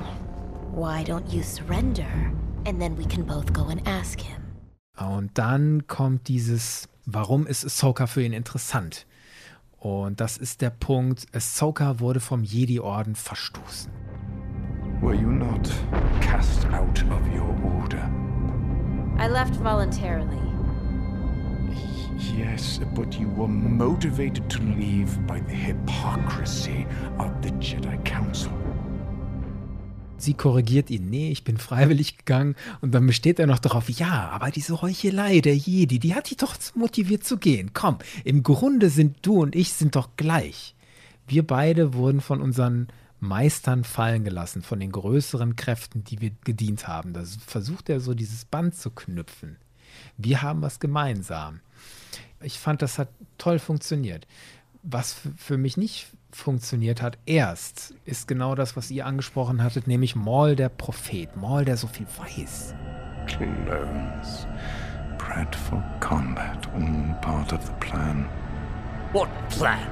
[0.75, 2.07] Why don't you surrender?
[2.67, 4.37] And then we can both go and ask him.
[4.99, 9.07] Und dann kommt dieses, warum ist Ahsoka für ihn interessant?
[9.79, 13.93] Und das ist der Punkt, Ahsoka wurde vom Jedi-Orden verstoßen.
[15.03, 15.71] Were you not
[16.21, 18.03] cast out of your order?
[19.19, 20.41] I left voluntarily.
[22.37, 26.87] Yes, but you were motivated to leave by the hypocrisy
[27.19, 28.53] of the Jedi Council.
[30.19, 32.57] Sie korrigiert ihn, nee, ich bin freiwillig gegangen.
[32.81, 36.39] Und dann besteht er noch darauf, ja, aber diese Heuchelei der Jedi, die hat dich
[36.39, 37.71] doch motiviert zu gehen.
[37.75, 40.75] Komm, im Grunde sind du und ich sind doch gleich.
[41.29, 42.89] Wir beide wurden von unseren
[43.21, 47.13] Meistern fallen gelassen, von den größeren Kräften, die wir gedient haben.
[47.13, 49.57] Da versucht er so dieses Band zu knüpfen.
[50.17, 51.61] Wir haben was gemeinsam.
[52.41, 53.09] Ich fand, das hat
[53.39, 54.27] toll funktioniert.
[54.83, 60.15] Was für mich nicht funktioniert hat erst, ist genau das, was ihr angesprochen hattet, nämlich
[60.15, 62.75] Maul der Prophet, Maul, der so viel weiß.
[63.27, 64.47] Clones.
[65.19, 68.29] Bred for combat, all part of the plan.
[69.13, 69.89] What plan?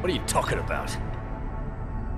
[0.00, 0.90] What are you talking about?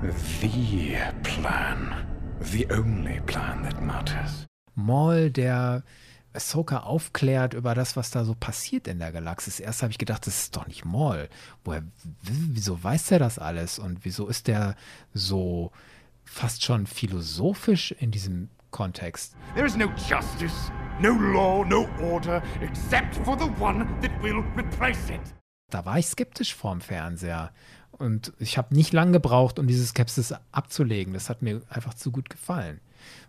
[0.04, 2.06] The plan.
[2.40, 4.46] The only plan that matters.
[4.74, 5.82] Maul, der
[6.34, 9.60] Ahsoka aufklärt über das, was da so passiert in der Galaxis.
[9.60, 11.30] Erst habe ich gedacht, das ist doch nicht Maul.
[11.64, 11.84] Woher,
[12.20, 13.78] wieso weiß er das alles?
[13.78, 14.76] Und wieso ist der
[15.14, 15.72] so
[16.22, 19.34] fast schon philosophisch in diesem Kontext?
[19.54, 25.08] There is no justice, no law, no order, except for the one that will replace
[25.08, 25.34] it.
[25.70, 27.52] Da war ich skeptisch vorm Fernseher.
[27.98, 31.14] Und ich habe nicht lang gebraucht, um diese Skepsis abzulegen.
[31.14, 32.80] Das hat mir einfach zu gut gefallen.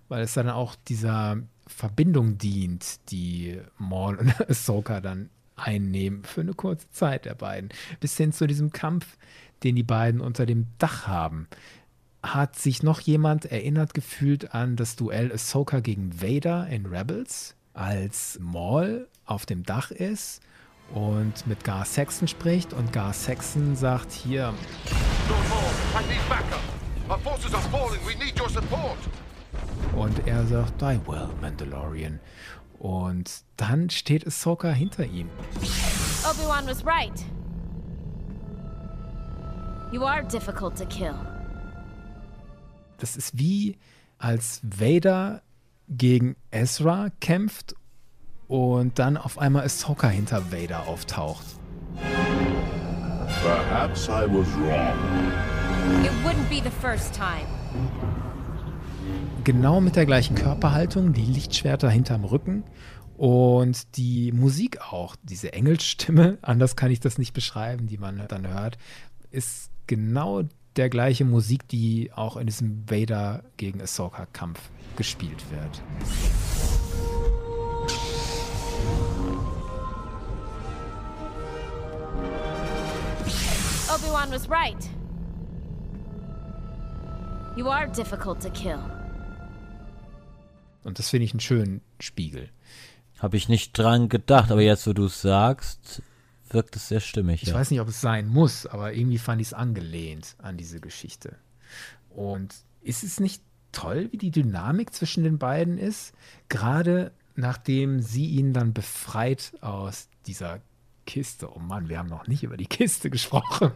[0.08, 1.38] Weil es dann auch dieser
[1.68, 7.70] Verbindung dient, die Maul und Ahsoka dann einnehmen für eine kurze Zeit der beiden.
[8.00, 9.18] Bis hin zu diesem Kampf,
[9.64, 11.48] den die beiden unter dem Dach haben.
[12.22, 18.40] Hat sich noch jemand erinnert gefühlt an das Duell Ahsoka gegen Vader in Rebels, als
[18.42, 20.42] Maul auf dem Dach ist
[20.94, 24.54] und mit Gar Saxon spricht und Gar Saxon sagt hier
[25.98, 26.16] I
[29.96, 32.20] und er sagt Die well, Mandalorian.
[32.80, 35.30] Und dann steht Ahsoka hinter ihm.
[36.30, 37.26] Obi-Wan was right.
[39.92, 41.16] You are difficult to kill.
[42.98, 43.78] Das ist wie
[44.18, 45.42] als Vader
[45.88, 47.76] gegen Ezra kämpft
[48.48, 51.46] und dann auf einmal Ahsoka hinter Vader auftaucht.
[53.44, 56.04] Perhaps I was wrong.
[56.04, 57.48] It wouldn't be the first time.
[59.44, 62.64] Genau mit der gleichen Körperhaltung, die Lichtschwerter hinterm Rücken
[63.18, 68.48] und die Musik auch, diese Engelsstimme, anders kann ich das nicht beschreiben, die man dann
[68.48, 68.78] hört,
[69.32, 70.44] ist genau
[70.76, 74.60] der gleiche Musik, die auch in diesem Vader gegen Ahsoka Kampf
[74.98, 75.82] gespielt wird.
[83.94, 84.90] Obi-Wan was right.
[87.56, 88.80] You are difficult to kill.
[90.84, 92.50] Und das finde ich einen schönen Spiegel.
[93.20, 96.02] Habe ich nicht dran gedacht, aber jetzt, wo du es sagst,
[96.50, 97.42] wirkt es sehr stimmig.
[97.44, 97.56] Ich ja.
[97.56, 101.38] weiß nicht, ob es sein muss, aber irgendwie fand ich es angelehnt an diese Geschichte.
[102.10, 103.42] Und ist es nicht
[103.72, 106.14] toll, wie die Dynamik zwischen den beiden ist?
[106.50, 110.62] Gerade nachdem sie ihn dann befreit aus dieser
[111.06, 111.56] Kiste.
[111.56, 113.72] Oh Mann, wir haben noch nicht über die Kiste gesprochen.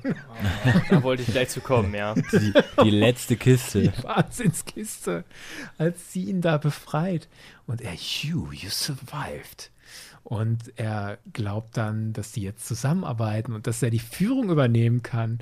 [0.89, 2.13] Da wollte ich gleich zu kommen, ja.
[2.15, 2.53] Die,
[2.84, 3.82] die letzte Kiste.
[3.84, 5.23] Die Wahnsinnskiste,
[5.77, 7.27] als sie ihn da befreit.
[7.67, 9.71] Und er, you, you survived.
[10.23, 15.39] Und er glaubt dann, dass sie jetzt zusammenarbeiten und dass er die Führung übernehmen kann.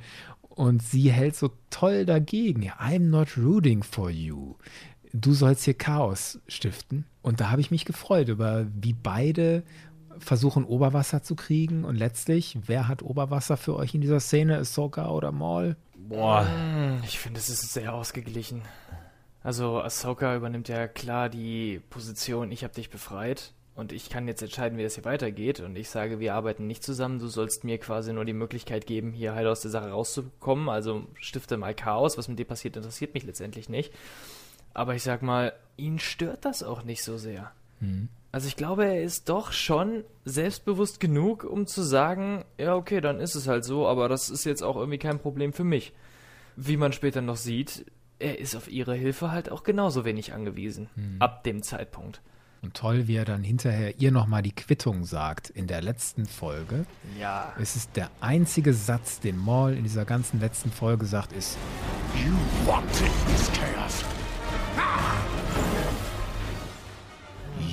[0.49, 2.69] Und sie hält so toll dagegen.
[2.71, 4.55] I'm not rooting for you.
[5.13, 7.05] Du sollst hier Chaos stiften.
[7.21, 9.63] Und da habe ich mich gefreut über, wie beide
[10.20, 11.84] versuchen, Oberwasser zu kriegen.
[11.86, 14.57] Und letztlich, wer hat Oberwasser für euch in dieser Szene?
[14.57, 15.76] Ahsoka oder Maul?
[15.95, 16.47] Boah.
[16.47, 18.61] Hm, Ich finde, es ist sehr ausgeglichen.
[19.43, 24.41] Also Ahsoka übernimmt ja klar die Position, ich habe dich befreit und ich kann jetzt
[24.41, 27.78] entscheiden, wie es hier weitergeht und ich sage, wir arbeiten nicht zusammen, du sollst mir
[27.78, 32.18] quasi nur die Möglichkeit geben, hier halt aus der Sache rauszukommen, also stifte mal Chaos,
[32.18, 33.93] was mit dir passiert, interessiert mich letztendlich nicht.
[34.74, 37.51] Aber ich sag mal, ihn stört das auch nicht so sehr.
[38.32, 43.19] Also ich glaube, er ist doch schon selbstbewusst genug, um zu sagen, ja okay, dann
[43.19, 45.93] ist es halt so, aber das ist jetzt auch irgendwie kein Problem für mich.
[46.55, 47.86] Wie man später noch sieht,
[48.19, 50.89] er ist auf ihre Hilfe halt auch genauso wenig angewiesen.
[51.19, 52.21] Ab dem Zeitpunkt.
[52.61, 56.86] Und toll, wie er dann hinterher ihr nochmal die Quittung sagt in der letzten Folge.
[57.19, 57.53] Ja.
[57.61, 61.57] Es ist der einzige Satz, den Maul in dieser ganzen letzten Folge sagt, ist
[62.15, 62.34] You
[62.65, 64.03] wanted this chaos.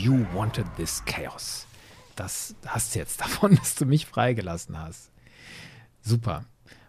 [0.05, 1.67] You wanted this chaos.
[2.15, 5.11] Das hast du jetzt davon, dass du mich freigelassen hast.
[6.03, 6.45] Super.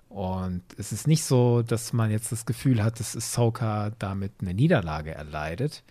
[0.09, 4.53] Und es ist nicht so, dass man jetzt das Gefühl hat, dass Ahsoka damit eine
[4.53, 5.83] Niederlage erleidet.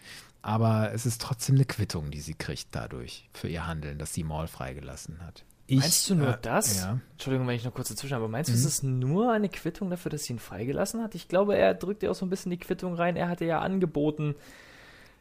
[0.43, 4.23] Aber es ist trotzdem eine Quittung, die sie kriegt dadurch für ihr Handeln, dass sie
[4.25, 5.45] Maul freigelassen hat.
[5.67, 6.77] Ich, meinst du nur äh, das?
[6.83, 6.99] Ja.
[7.13, 8.69] Entschuldigung, wenn ich noch kurz dazwischen, aber meinst du, es Mhm.
[8.69, 11.15] ist nur eine Quittung dafür, dass sie ihn freigelassen hat?
[11.15, 13.17] Ich glaube, er drückt ja auch so ein bisschen die Quittung rein.
[13.17, 14.35] Er hatte ja angeboten,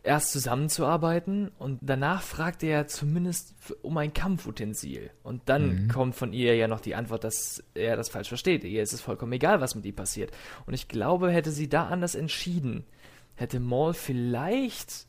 [0.03, 5.11] erst zusammenzuarbeiten und danach fragt er zumindest um ein Kampfutensil.
[5.23, 5.87] Und dann Mhm.
[5.87, 8.63] kommt von ihr ja noch die Antwort, dass er das falsch versteht.
[8.65, 10.31] Ihr ist es vollkommen egal, was mit ihm passiert.
[10.65, 12.85] Und ich glaube, hätte sie da anders entschieden,
[13.35, 15.07] hätte Maul vielleicht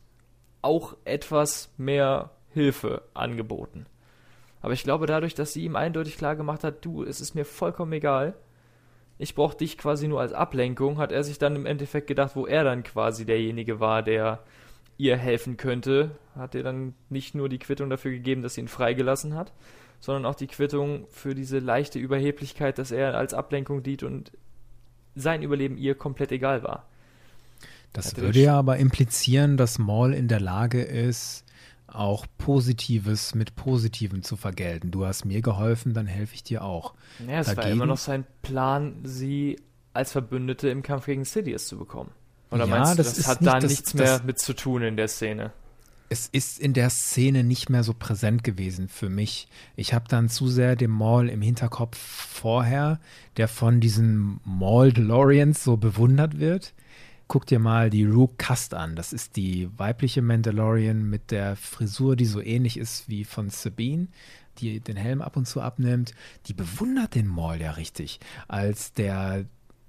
[0.61, 3.85] auch etwas mehr Hilfe angeboten.
[4.61, 7.45] Aber ich glaube, dadurch, dass sie ihm eindeutig klar gemacht hat, du, es ist mir
[7.45, 8.33] vollkommen egal,
[9.17, 12.47] ich brauche dich quasi nur als Ablenkung, hat er sich dann im Endeffekt gedacht, wo
[12.47, 14.39] er dann quasi derjenige war, der
[14.97, 18.67] ihr helfen könnte, hat er dann nicht nur die Quittung dafür gegeben, dass sie ihn
[18.67, 19.51] freigelassen hat,
[19.99, 24.31] sondern auch die Quittung für diese leichte Überheblichkeit, dass er als Ablenkung dient und
[25.15, 26.85] sein Überleben ihr komplett egal war.
[27.93, 31.45] Das Hätte würde ja aber implizieren, dass Maul in der Lage ist,
[31.87, 34.91] auch Positives mit Positivem zu vergelten.
[34.91, 36.93] Du hast mir geholfen, dann helfe ich dir auch.
[37.25, 39.57] Ja, es war Dagegen- immer noch sein Plan, sie
[39.93, 42.11] als Verbündete im Kampf gegen Sidious zu bekommen.
[42.55, 44.81] Oder Ja, meinst du, das das, hat nicht da das- nichts mehr mit zu tun
[44.81, 45.51] in der Szene?
[46.07, 49.47] Es ist in der Szene nicht mehr so präsent gewesen für mich.
[49.75, 52.99] Ich habe dann zu sehr den Maul im Hinterkopf vorher,
[53.37, 56.73] der von diesen Maul DeLoreans so bewundert wird.
[57.27, 58.95] Guck dir mal die Rook Cast an.
[58.95, 64.07] Das ist die weibliche Mandalorian mit der Frisur, die so ähnlich ist wie von Sabine,
[64.59, 66.13] die den Helm ab und zu abnimmt.
[66.45, 68.19] Die bewundert den Maul ja richtig.
[68.47, 69.45] Als der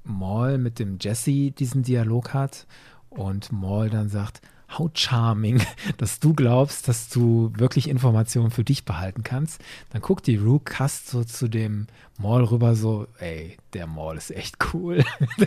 [0.09, 2.67] Maul mit dem Jesse diesen Dialog hat
[3.11, 4.41] und Maul dann sagt,
[4.71, 5.63] how charming,
[5.99, 9.63] dass du glaubst, dass du wirklich Informationen für dich behalten kannst.
[9.91, 11.87] Dann guckt die Rook Cast so zu dem
[12.19, 15.05] Maul rüber so, ey, der Maul ist echt cool.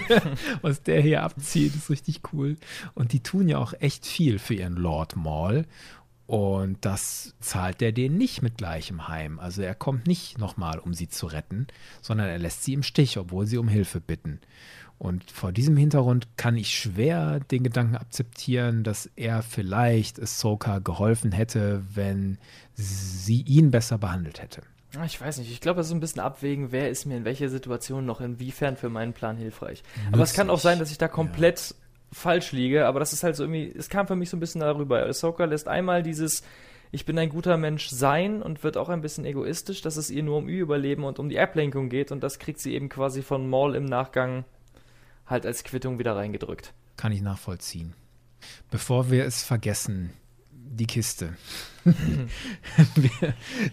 [0.62, 2.58] Was der hier abzieht, ist richtig cool.
[2.94, 5.66] Und die tun ja auch echt viel für ihren Lord Maul.
[6.30, 9.40] Und das zahlt er denen nicht mit gleichem Heim.
[9.40, 11.66] Also er kommt nicht nochmal, um sie zu retten,
[12.04, 14.40] sondern er lässt sie im Stich, obwohl sie um Hilfe bitten.
[15.00, 21.32] Und vor diesem Hintergrund kann ich schwer den Gedanken akzeptieren, dass er vielleicht Ahsoka geholfen
[21.32, 22.38] hätte, wenn
[22.76, 24.62] sie ihn besser behandelt hätte.
[25.00, 27.26] Ah, Ich weiß nicht, ich glaube, das ist ein bisschen abwägen, wer ist mir in
[27.26, 29.82] welcher Situation noch inwiefern für meinen Plan hilfreich.
[30.12, 31.74] Aber es kann auch sein, dass ich da komplett
[32.12, 34.62] falsch liege, aber das ist halt so irgendwie, es kam für mich so ein bisschen
[34.62, 35.06] darüber.
[35.06, 36.44] Ahsoka lässt einmal dieses
[36.92, 40.24] ich bin ein guter Mensch sein und wird auch ein bisschen egoistisch, dass es ihr
[40.24, 43.22] nur um ihr Überleben und um die Ablenkung geht und das kriegt sie eben quasi
[43.22, 44.44] von Maul im Nachgang
[45.28, 46.74] halt als Quittung wieder reingedrückt.
[46.98, 47.94] Kann ich nachvollziehen.
[48.72, 50.12] Bevor wir es vergessen,
[50.52, 51.36] die Kiste.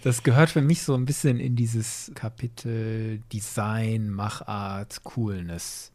[0.04, 5.92] Das gehört für mich so ein bisschen in dieses Kapitel Design, Machart, Coolness.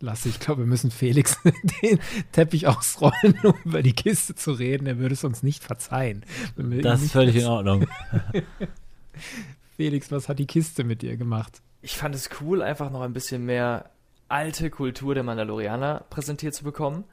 [0.00, 1.38] Lasse, ich glaube, wir müssen Felix
[1.82, 1.98] den
[2.32, 4.86] Teppich ausrollen, um über die Kiste zu reden.
[4.86, 6.24] Er würde es uns nicht verzeihen.
[6.82, 7.46] Das ist völlig in.
[7.46, 7.86] Ordnung.
[9.76, 11.62] Felix, was hat die Kiste mit dir gemacht?
[11.82, 13.90] Ich fand es cool, einfach noch ein bisschen mehr
[14.28, 17.04] alte Kultur der Mandalorianer präsentiert zu bekommen.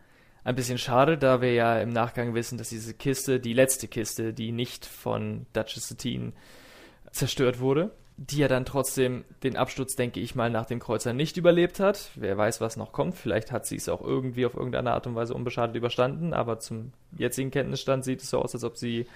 [0.43, 4.33] Ein bisschen schade, da wir ja im Nachgang wissen, dass diese Kiste, die letzte Kiste,
[4.33, 6.33] die nicht von Duchess Satine
[7.11, 7.91] zerstört wurde,
[8.29, 12.11] die ja dann trotzdem den Absturz, denke ich mal, nach dem Kreuzer nicht überlebt hat.
[12.15, 13.15] Wer weiß, was noch kommt.
[13.15, 16.93] Vielleicht hat sie es auch irgendwie auf irgendeine Art und Weise unbeschadet überstanden, aber zum
[17.17, 19.07] jetzigen Kenntnisstand sieht es so aus, als ob sie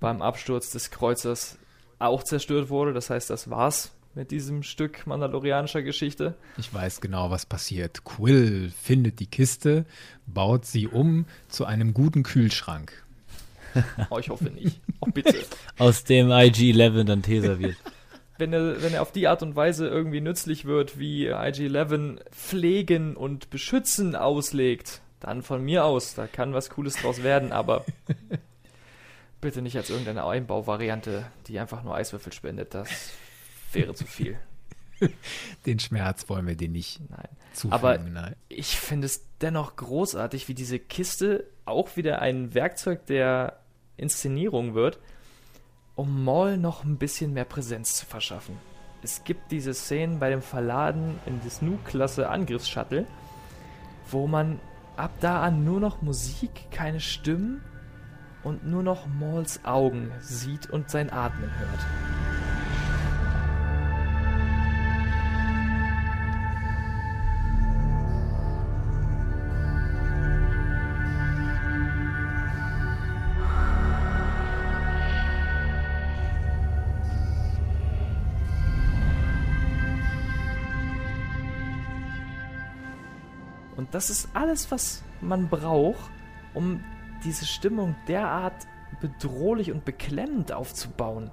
[0.00, 1.58] beim Absturz des Kreuzers
[1.98, 2.94] auch zerstört wurde.
[2.94, 6.34] Das heißt, das war's mit diesem Stück mandalorianischer Geschichte.
[6.56, 8.04] Ich weiß genau, was passiert.
[8.04, 9.84] Quill findet die Kiste,
[10.26, 13.04] baut sie um zu einem guten Kühlschrank.
[14.10, 14.80] Oh, ich hoffe nicht.
[14.98, 15.44] Oh, bitte.
[15.76, 17.76] Aus dem IG-11 dann Tee serviert.
[18.38, 23.16] Wenn er, wenn er auf die Art und Weise irgendwie nützlich wird, wie IG-11 pflegen
[23.16, 26.14] und beschützen auslegt, dann von mir aus.
[26.14, 27.84] Da kann was Cooles draus werden, aber
[29.40, 32.74] bitte nicht als irgendeine Einbauvariante, die einfach nur Eiswürfel spendet.
[32.74, 32.88] Das
[33.72, 34.38] wäre zu viel.
[35.66, 37.28] Den Schmerz wollen wir dir nicht Nein.
[37.52, 37.72] zufügen.
[37.72, 38.34] Aber nein.
[38.48, 43.60] ich finde es dennoch großartig, wie diese Kiste auch wieder ein Werkzeug der
[43.96, 44.98] Inszenierung wird,
[45.98, 48.56] um Maul noch ein bisschen mehr Präsenz zu verschaffen.
[49.02, 53.04] Es gibt diese Szenen bei dem Verladen in das Nu-Klasse Angriffsshuttle,
[54.08, 54.60] wo man
[54.96, 57.64] ab da an nur noch Musik, keine Stimmen
[58.44, 62.57] und nur noch Mauls Augen sieht und sein Atmen hört.
[83.88, 86.10] Und das ist alles, was man braucht,
[86.52, 86.84] um
[87.24, 88.66] diese Stimmung derart
[89.00, 91.30] bedrohlich und beklemmend aufzubauen.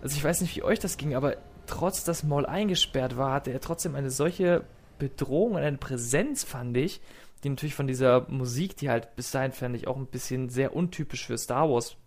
[0.00, 3.52] Also ich weiß nicht, wie euch das ging, aber trotz dass Maul eingesperrt war, hatte
[3.52, 4.64] er trotzdem eine solche
[4.98, 7.02] Bedrohung und eine Präsenz, fand ich,
[7.42, 10.74] die natürlich von dieser Musik, die halt bis dahin, fand ich, auch ein bisschen sehr
[10.74, 11.98] untypisch für Star Wars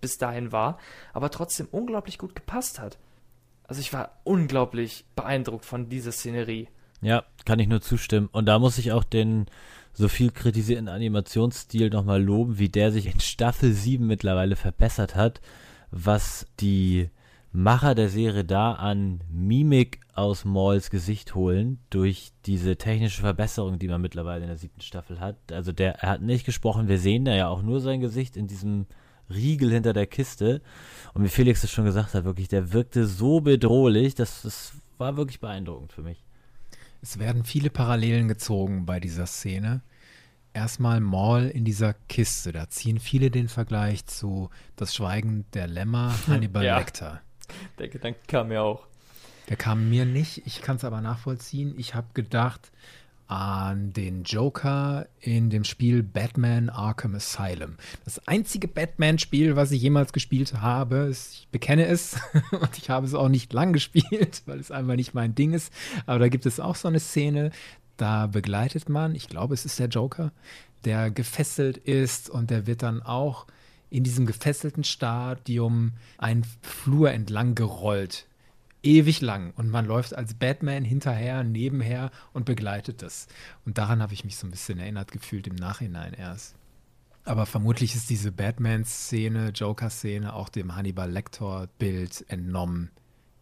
[0.00, 0.76] bis dahin war,
[1.12, 2.98] aber trotzdem unglaublich gut gepasst hat.
[3.62, 6.66] Also ich war unglaublich beeindruckt von dieser Szenerie.
[7.02, 8.28] Ja, kann ich nur zustimmen.
[8.30, 9.46] Und da muss ich auch den
[9.92, 15.40] so viel kritisierten Animationsstil nochmal loben, wie der sich in Staffel 7 mittlerweile verbessert hat,
[15.90, 17.10] was die
[17.52, 23.88] Macher der Serie da an Mimik aus Mauls Gesicht holen, durch diese technische Verbesserung, die
[23.88, 25.36] man mittlerweile in der siebten Staffel hat.
[25.50, 28.46] Also der, er hat nicht gesprochen, wir sehen da ja auch nur sein Gesicht in
[28.46, 28.86] diesem
[29.28, 30.60] Riegel hinter der Kiste.
[31.12, 35.16] Und wie Felix es schon gesagt hat, wirklich, der wirkte so bedrohlich, dass das war
[35.16, 36.22] wirklich beeindruckend für mich.
[37.02, 39.82] Es werden viele Parallelen gezogen bei dieser Szene.
[40.52, 42.52] Erstmal Maul in dieser Kiste.
[42.52, 47.22] Da ziehen viele den Vergleich zu Das Schweigen der Lämmer, Hannibal ja, Lecter.
[47.78, 48.86] Der Gedanke kam mir auch.
[49.48, 50.46] Der kam mir nicht.
[50.46, 51.74] Ich kann es aber nachvollziehen.
[51.78, 52.70] Ich habe gedacht,
[53.30, 57.76] an den Joker in dem Spiel Batman Arkham Asylum.
[58.04, 62.16] Das einzige Batman-Spiel, was ich jemals gespielt habe, ist, ich bekenne es
[62.50, 65.72] und ich habe es auch nicht lang gespielt, weil es einfach nicht mein Ding ist.
[66.06, 67.52] Aber da gibt es auch so eine Szene,
[67.96, 70.32] da begleitet man, ich glaube, es ist der Joker,
[70.84, 73.46] der gefesselt ist und der wird dann auch
[73.90, 78.26] in diesem gefesselten Stadium einen Flur entlang gerollt
[78.82, 83.26] ewig lang und man läuft als Batman hinterher, nebenher und begleitet das.
[83.64, 86.54] Und daran habe ich mich so ein bisschen erinnert gefühlt im Nachhinein erst.
[87.24, 92.90] Aber vermutlich ist diese Batman-Szene, Joker-Szene auch dem Hannibal Lecter-Bild entnommen.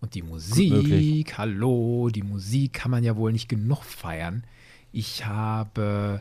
[0.01, 4.45] Und die Musik, hallo, die Musik kann man ja wohl nicht genug feiern.
[4.93, 6.21] Ich habe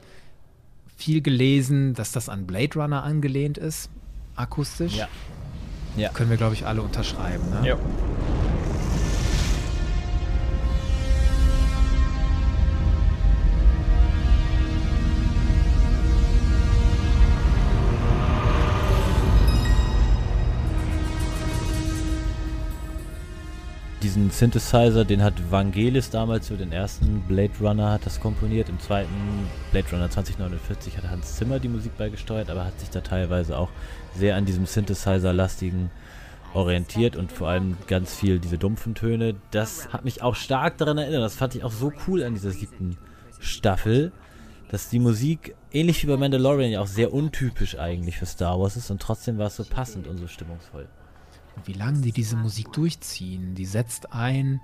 [0.95, 3.89] viel gelesen, dass das an Blade Runner angelehnt ist,
[4.35, 4.95] akustisch.
[4.95, 5.07] Ja.
[5.95, 6.09] ja.
[6.09, 7.49] Können wir, glaube ich, alle unterschreiben.
[7.51, 7.67] Ne?
[7.67, 7.77] Ja.
[24.17, 28.67] Diesen Synthesizer, den hat Vangelis damals für den ersten Blade Runner hat das komponiert.
[28.67, 29.13] Im zweiten
[29.71, 33.69] Blade Runner 2049 hat Hans Zimmer die Musik beigesteuert, aber hat sich da teilweise auch
[34.15, 35.91] sehr an diesem Synthesizer-lastigen
[36.55, 39.35] orientiert und vor allem ganz viel diese dumpfen Töne.
[39.51, 41.21] Das hat mich auch stark daran erinnert.
[41.21, 42.97] Das fand ich auch so cool an dieser siebten
[43.39, 44.11] Staffel,
[44.71, 48.77] dass die Musik ähnlich wie bei Mandalorian ja auch sehr untypisch eigentlich für Star Wars
[48.77, 50.87] ist und trotzdem war es so passend und so stimmungsvoll
[51.65, 53.55] wie lange die diese Musik durchziehen.
[53.55, 54.61] Die setzt ein.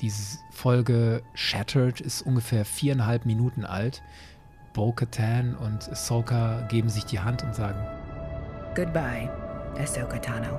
[0.00, 4.02] Diese Folge Shattered ist ungefähr viereinhalb Minuten alt.
[4.72, 7.78] Bo-Katan und Ahsoka geben sich die Hand und sagen
[8.74, 9.30] Goodbye,
[9.78, 10.58] Ahsoka Tano.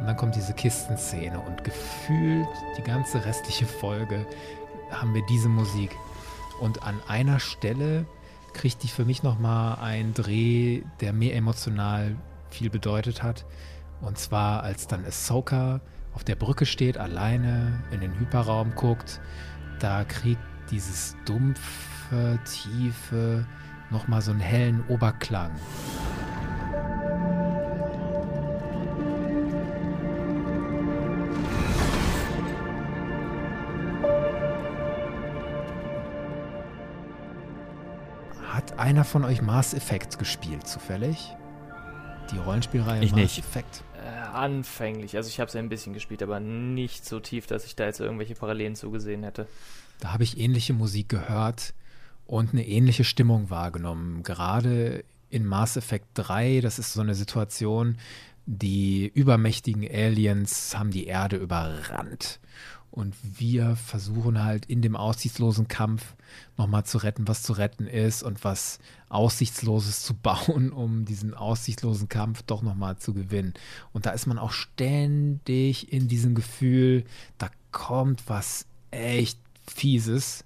[0.00, 2.48] Und dann kommt diese Kistenszene und gefühlt
[2.78, 4.26] die ganze restliche Folge
[4.90, 5.94] haben wir diese Musik.
[6.60, 8.06] Und an einer Stelle
[8.60, 12.14] kriegt die für mich nochmal einen Dreh, der mir emotional
[12.50, 13.46] viel bedeutet hat.
[14.02, 15.80] Und zwar, als dann Ahsoka
[16.12, 19.18] auf der Brücke steht, alleine in den Hyperraum guckt,
[19.78, 23.46] da kriegt dieses dumpfe, tiefe,
[23.90, 25.52] nochmal so einen hellen Oberklang.
[38.80, 41.36] Einer von euch Mass Effect gespielt, zufällig?
[42.32, 43.38] Die Rollenspielreihe ich Mass nicht.
[43.38, 43.84] Effect?
[43.94, 45.16] Äh, anfänglich.
[45.16, 48.00] Also ich habe es ein bisschen gespielt, aber nicht so tief, dass ich da jetzt
[48.00, 49.46] irgendwelche Parallelen zugesehen hätte.
[50.00, 51.74] Da habe ich ähnliche Musik gehört
[52.26, 54.22] und eine ähnliche Stimmung wahrgenommen.
[54.22, 57.98] Gerade in Mass Effect 3, das ist so eine Situation,
[58.46, 62.40] die übermächtigen Aliens haben die Erde überrannt.
[62.90, 66.16] Und wir versuchen halt in dem aussichtslosen Kampf
[66.56, 72.08] nochmal zu retten, was zu retten ist und was Aussichtsloses zu bauen, um diesen aussichtslosen
[72.08, 73.54] Kampf doch nochmal zu gewinnen.
[73.92, 77.04] Und da ist man auch ständig in diesem Gefühl,
[77.38, 79.38] da kommt was echt
[79.68, 80.44] Fieses.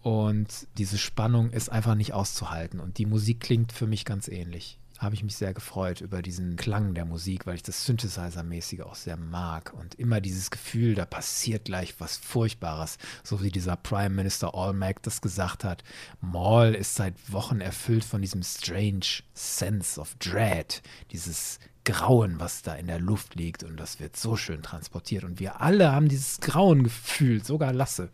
[0.00, 2.80] Und diese Spannung ist einfach nicht auszuhalten.
[2.80, 6.56] Und die Musik klingt für mich ganz ähnlich habe ich mich sehr gefreut über diesen
[6.56, 11.04] Klang der Musik, weil ich das Synthesizer-mäßige auch sehr mag und immer dieses Gefühl, da
[11.04, 15.82] passiert gleich was Furchtbares, so wie dieser Prime Minister Allmac das gesagt hat.
[16.20, 22.74] Maul ist seit Wochen erfüllt von diesem strange sense of dread, dieses Grauen, was da
[22.74, 26.40] in der Luft liegt und das wird so schön transportiert und wir alle haben dieses
[26.40, 28.10] Grauen gefühlt, sogar Lasse.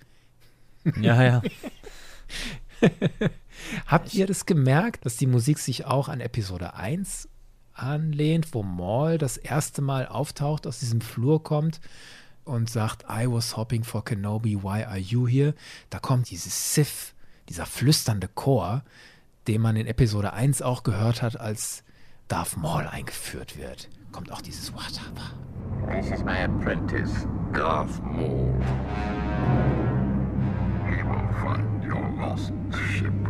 [1.01, 1.43] Ja, ja.
[3.87, 7.29] Habt ihr das gemerkt, dass die Musik sich auch an Episode 1
[7.75, 11.81] anlehnt, wo Maul das erste Mal auftaucht, aus diesem Flur kommt
[12.45, 15.55] und sagt, I was hopping for Kenobi, why are you here?
[15.91, 17.15] Da kommt dieses Sith,
[17.49, 18.83] dieser flüsternde Chor,
[19.47, 21.85] den man in Episode 1 auch gehört hat, als
[22.27, 23.89] Darth Maul eingeführt wird.
[24.13, 25.33] Kommt auch dieses Wataba.
[25.91, 28.53] This is my apprentice, Darth Maul.
[30.87, 32.53] He will find your lost
[32.93, 33.28] ship.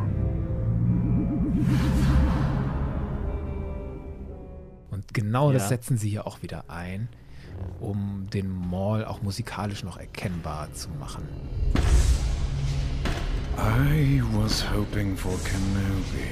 [4.90, 5.58] Und genau Ja.
[5.58, 7.08] das setzen sie hier auch wieder ein,
[7.80, 11.22] um den Maul auch musikalisch noch erkennbar zu machen.
[13.58, 16.28] I was hoping for Kenobi.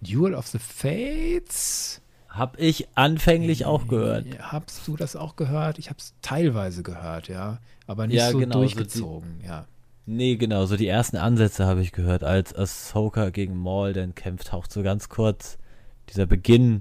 [0.00, 2.00] Duel of the Fates.
[2.28, 4.26] Hab ich anfänglich auch gehört.
[4.40, 5.78] Habst du das auch gehört?
[5.78, 9.66] Ich habe es teilweise gehört, ja, aber nicht Ja, so genau, so die- durchgezogen, ja.
[10.10, 14.46] Nee, genau, so die ersten Ansätze habe ich gehört, als Ahsoka gegen Maul dann kämpft,
[14.48, 15.58] taucht so ganz kurz
[16.08, 16.80] dieser Beginn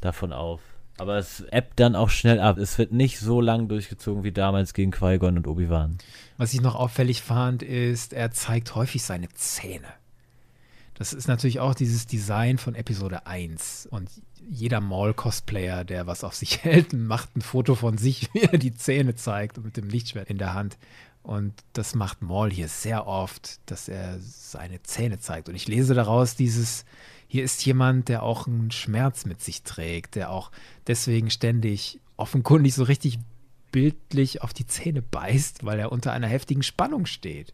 [0.00, 0.62] davon auf.
[0.96, 2.56] Aber es ebbt dann auch schnell ab.
[2.56, 5.98] Es wird nicht so lang durchgezogen wie damals gegen Qui-Gon und Obi-Wan.
[6.38, 9.88] Was ich noch auffällig fand, ist, er zeigt häufig seine Zähne.
[10.94, 13.86] Das ist natürlich auch dieses Design von Episode 1.
[13.90, 14.08] Und
[14.48, 18.74] jeder Maul-Cosplayer, der was auf sich hält, macht ein Foto von sich, wie er die
[18.74, 20.78] Zähne zeigt und mit dem Lichtschwert in der Hand.
[21.26, 25.48] Und das macht Maul hier sehr oft, dass er seine Zähne zeigt.
[25.48, 26.84] Und ich lese daraus dieses,
[27.26, 30.52] hier ist jemand, der auch einen Schmerz mit sich trägt, der auch
[30.86, 33.18] deswegen ständig offenkundig so richtig
[33.72, 37.52] bildlich auf die Zähne beißt, weil er unter einer heftigen Spannung steht.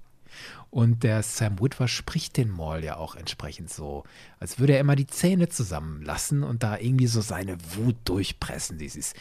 [0.69, 4.05] Und der Sam Witwer spricht den Maul ja auch entsprechend so,
[4.39, 8.77] als würde er immer die Zähne zusammenlassen und da irgendwie so seine Wut durchpressen.
[8.77, 9.15] Dieses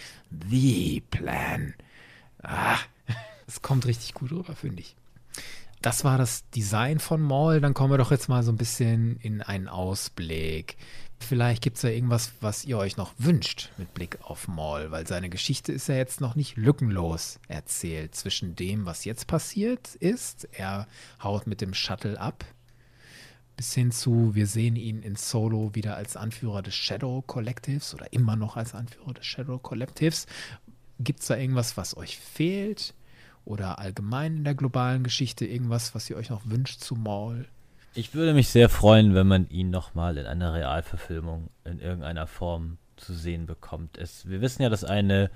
[0.50, 1.74] The Plan.
[2.44, 2.80] Ah,
[3.52, 4.96] das kommt richtig gut rüber, finde ich.
[5.82, 7.60] Das war das Design von Maul.
[7.60, 10.78] Dann kommen wir doch jetzt mal so ein bisschen in einen Ausblick.
[11.20, 15.06] Vielleicht gibt es ja irgendwas, was ihr euch noch wünscht mit Blick auf Maul, weil
[15.06, 20.48] seine Geschichte ist ja jetzt noch nicht lückenlos erzählt zwischen dem, was jetzt passiert ist.
[20.54, 20.88] Er
[21.22, 22.46] haut mit dem Shuttle ab,
[23.58, 28.14] bis hin zu, wir sehen ihn in Solo wieder als Anführer des Shadow Collectives oder
[28.14, 30.26] immer noch als Anführer des Shadow Collectives.
[31.00, 32.94] Gibt es da irgendwas, was euch fehlt?
[33.46, 37.48] Oder allgemein in der globalen Geschichte irgendwas, was ihr euch noch wünscht zu Maul?
[37.94, 42.78] Ich würde mich sehr freuen, wenn man ihn nochmal in einer Realverfilmung in irgendeiner Form
[42.96, 43.98] zu sehen bekommt.
[43.98, 45.30] Es, wir wissen ja, dass eine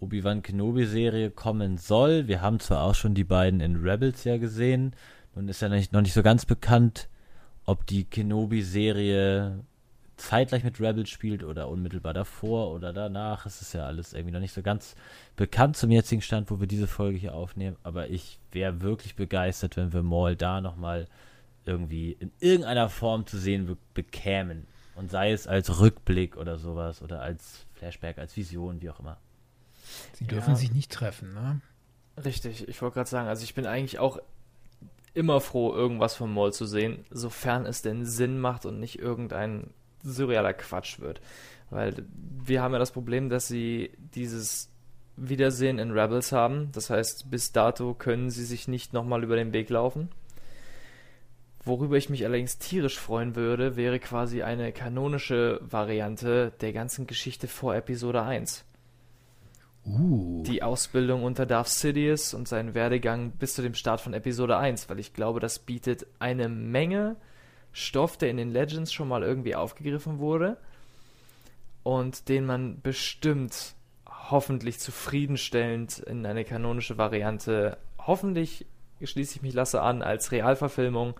[0.00, 2.28] Obi-Wan Kenobi-Serie kommen soll.
[2.28, 4.94] Wir haben zwar auch schon die beiden in Rebels ja gesehen.
[5.34, 7.08] Nun ist ja noch nicht, noch nicht so ganz bekannt,
[7.64, 9.64] ob die Kenobi-Serie
[10.18, 13.46] zeitgleich mit Rebels spielt oder unmittelbar davor oder danach.
[13.46, 14.94] Es ist ja alles irgendwie noch nicht so ganz
[15.36, 17.76] bekannt zum jetzigen Stand, wo wir diese Folge hier aufnehmen.
[17.82, 21.06] Aber ich wäre wirklich begeistert, wenn wir Maul da nochmal
[21.64, 24.66] irgendwie in irgendeiner Form zu sehen be bekämen.
[24.94, 29.16] Und sei es als Rückblick oder sowas oder als Flashback, als Vision, wie auch immer.
[30.14, 31.60] Sie dürfen sich nicht treffen, ne?
[32.24, 34.18] Richtig, ich wollte gerade sagen, also ich bin eigentlich auch
[35.14, 39.70] immer froh, irgendwas vom Maul zu sehen, sofern es denn Sinn macht und nicht irgendein
[40.02, 41.20] surrealer Quatsch wird.
[41.70, 41.94] Weil
[42.44, 44.70] wir haben ja das Problem, dass sie dieses
[45.16, 46.70] Wiedersehen in Rebels haben.
[46.72, 50.08] Das heißt, bis dato können sie sich nicht nochmal über den Weg laufen.
[51.64, 57.48] Worüber ich mich allerdings tierisch freuen würde, wäre quasi eine kanonische Variante der ganzen Geschichte
[57.48, 58.64] vor Episode 1.
[59.84, 60.42] Uh.
[60.46, 64.88] Die Ausbildung unter Darth Sidious und seinen Werdegang bis zu dem Start von Episode 1,
[64.88, 67.16] weil ich glaube, das bietet eine Menge
[67.72, 70.56] Stoff, der in den Legends schon mal irgendwie aufgegriffen wurde
[71.82, 73.74] und den man bestimmt
[74.06, 78.66] hoffentlich zufriedenstellend in eine kanonische Variante, hoffentlich
[79.02, 81.18] schließe ich mich lasse an, als Realverfilmung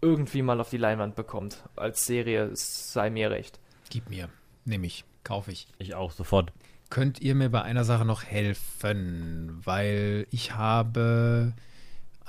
[0.00, 1.62] irgendwie mal auf die Leinwand bekommt.
[1.76, 3.58] Als Serie es sei mir recht.
[3.90, 4.28] Gib mir.
[4.64, 5.04] Nehme ich.
[5.24, 5.66] Kaufe ich.
[5.78, 6.52] Ich auch, sofort.
[6.90, 9.60] Könnt ihr mir bei einer Sache noch helfen?
[9.64, 11.52] Weil ich habe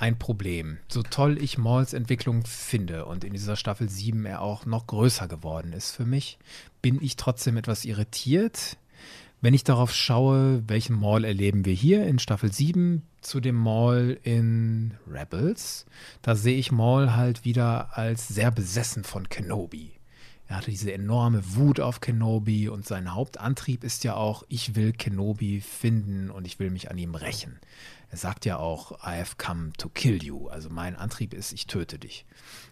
[0.00, 0.78] ein Problem.
[0.88, 5.28] So toll ich Mauls Entwicklung finde und in dieser Staffel 7 er auch noch größer
[5.28, 6.38] geworden ist für mich,
[6.80, 8.78] bin ich trotzdem etwas irritiert,
[9.42, 14.18] Wenn ich darauf schaue, welchen Maul erleben wir hier in Staffel 7 zu dem Maul
[14.22, 15.86] in Rebels,
[16.20, 19.92] da sehe ich Maul halt wieder als sehr besessen von Kenobi.
[20.46, 24.92] Er hatte diese enorme Wut auf Kenobi und sein Hauptantrieb ist ja auch, ich will
[24.92, 27.60] Kenobi finden und ich will mich an ihm rächen.
[28.10, 30.48] Er sagt ja auch, I have come to kill you.
[30.48, 32.26] Also mein Antrieb ist, ich töte dich.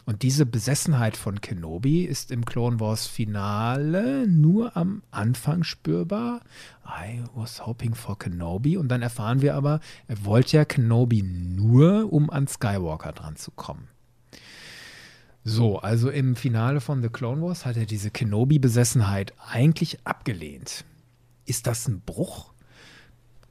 [0.04, 6.40] Und diese Besessenheit von Kenobi ist im Clone Wars Finale nur am Anfang spürbar.
[6.84, 8.76] I was hoping for Kenobi.
[8.76, 9.78] Und dann erfahren wir aber,
[10.08, 13.86] er wollte ja Kenobi nur, um an Skywalker dran zu kommen.
[15.44, 20.84] So, also im Finale von The Clone Wars hat er diese Kenobi-Besessenheit eigentlich abgelehnt.
[21.46, 22.52] Ist das ein Bruch?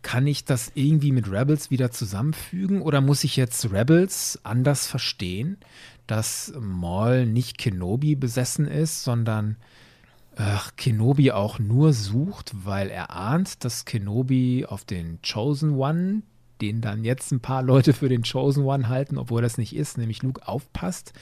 [0.02, 5.58] Kann ich das irgendwie mit Rebels wieder zusammenfügen oder muss ich jetzt Rebels anders verstehen,
[6.06, 9.58] dass Maul nicht Kenobi besessen ist, sondern
[10.38, 16.22] ach, Kenobi auch nur sucht, weil er ahnt, dass Kenobi auf den Chosen One,
[16.62, 19.98] den dann jetzt ein paar Leute für den Chosen One halten, obwohl das nicht ist,
[19.98, 21.14] nämlich Luke aufpasst,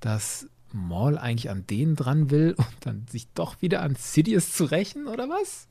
[0.00, 4.64] dass Maul eigentlich an den dran will und dann sich doch wieder an Sidious zu
[4.64, 5.68] rächen, oder was?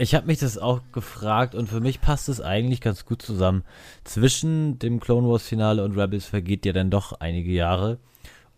[0.00, 3.64] Ich habe mich das auch gefragt und für mich passt es eigentlich ganz gut zusammen.
[4.04, 7.98] Zwischen dem Clone Wars Finale und Rebels vergeht ja dann doch einige Jahre.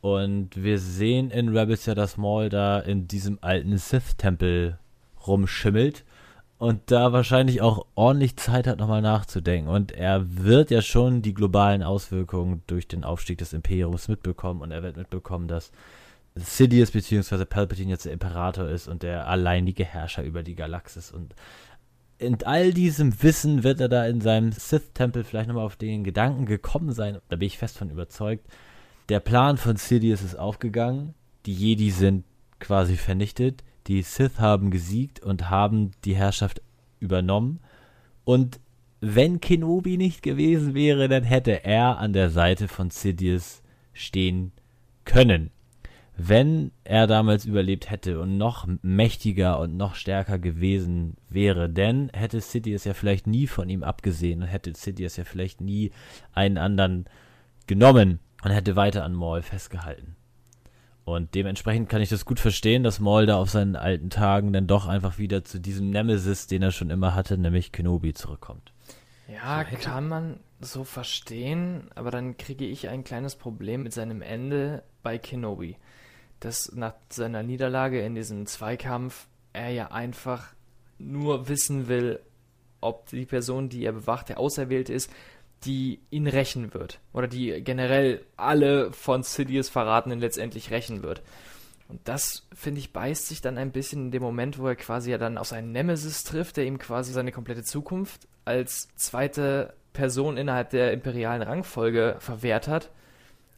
[0.03, 4.79] Und wir sehen in Rebels ja, dass Maul da in diesem alten Sith-Tempel
[5.27, 6.05] rumschimmelt
[6.59, 9.71] und da wahrscheinlich auch ordentlich Zeit hat, nochmal nachzudenken.
[9.71, 14.73] Und er wird ja schon die globalen Auswirkungen durch den Aufstieg des Imperiums mitbekommen und
[14.73, 15.73] er wird mitbekommen, dass
[16.41, 17.45] Sidious bzw.
[17.45, 21.11] Palpatine jetzt der Imperator ist und der alleinige Herrscher über die Galaxis.
[21.11, 21.35] Und
[22.19, 26.47] in all diesem Wissen wird er da in seinem Sith-Tempel vielleicht nochmal auf den Gedanken
[26.47, 27.19] gekommen sein.
[27.29, 28.47] Da bin ich fest von überzeugt.
[29.09, 31.15] Der Plan von Sidious ist aufgegangen.
[31.47, 32.25] Die Jedi sind
[32.59, 33.65] quasi vernichtet.
[33.87, 36.61] Die Sith haben gesiegt und haben die Herrschaft
[37.01, 37.61] übernommen.
[38.25, 38.61] Und
[39.01, 43.62] wenn Kenobi nicht gewesen wäre, dann hätte er an der Seite von Sidious
[43.95, 44.53] stehen
[45.05, 45.51] können
[46.23, 52.43] wenn er damals überlebt hätte und noch mächtiger und noch stärker gewesen wäre, denn hätte
[52.43, 55.93] City es ja vielleicht nie von ihm abgesehen und hätte City es ja vielleicht nie
[56.35, 57.07] einen anderen
[57.67, 60.15] genommen und hätte weiter an Maul festgehalten.
[61.05, 64.67] Und dementsprechend kann ich das gut verstehen, dass Maul da auf seinen alten Tagen dann
[64.67, 68.73] doch einfach wieder zu diesem Nemesis, den er schon immer hatte, nämlich Kenobi, zurückkommt.
[69.27, 74.21] Ja, so kann man so verstehen, aber dann kriege ich ein kleines Problem mit seinem
[74.21, 75.77] Ende bei Kenobi
[76.41, 80.49] dass nach seiner Niederlage in diesem Zweikampf er ja einfach
[80.99, 82.21] nur wissen will,
[82.81, 85.11] ob die Person, die er bewacht, der Auserwählte ist,
[85.65, 87.01] die ihn rächen wird.
[87.12, 91.23] Oder die generell alle von Sidious Verratenen letztendlich rächen wird.
[91.89, 95.11] Und das, finde ich, beißt sich dann ein bisschen in dem Moment, wo er quasi
[95.11, 100.37] ja dann auf seinen Nemesis trifft, der ihm quasi seine komplette Zukunft als zweite Person
[100.37, 102.91] innerhalb der imperialen Rangfolge verwehrt hat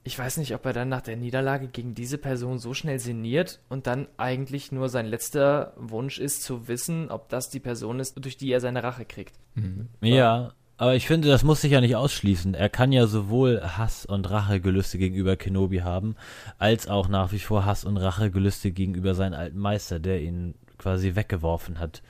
[0.04, 3.60] ich weiß nicht, ob er dann nach der Niederlage gegen diese Person so schnell sinniert
[3.68, 8.14] und dann eigentlich nur sein letzter Wunsch ist zu wissen, ob das die Person ist,
[8.22, 9.34] durch die er seine Rache kriegt.
[9.54, 9.88] Mhm.
[10.00, 12.54] Ja, aber ich finde, das muss sich ja nicht ausschließen.
[12.54, 16.16] Er kann ja sowohl Hass und Rachegelüste gegenüber Kenobi haben,
[16.58, 21.14] als auch nach wie vor Hass und Rachegelüste gegenüber seinem alten Meister, der ihn quasi
[21.14, 22.02] weggeworfen hat.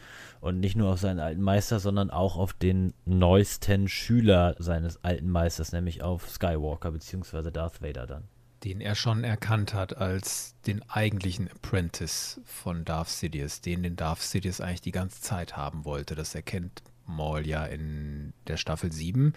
[0.42, 5.30] Und nicht nur auf seinen alten Meister, sondern auch auf den neuesten Schüler seines alten
[5.30, 7.52] Meisters, nämlich auf Skywalker bzw.
[7.52, 8.24] Darth Vader dann.
[8.64, 14.20] Den er schon erkannt hat als den eigentlichen Apprentice von Darth Sidious, den den Darth
[14.20, 16.16] Sidious eigentlich die ganze Zeit haben wollte.
[16.16, 19.34] Das erkennt Maul ja in der Staffel 7.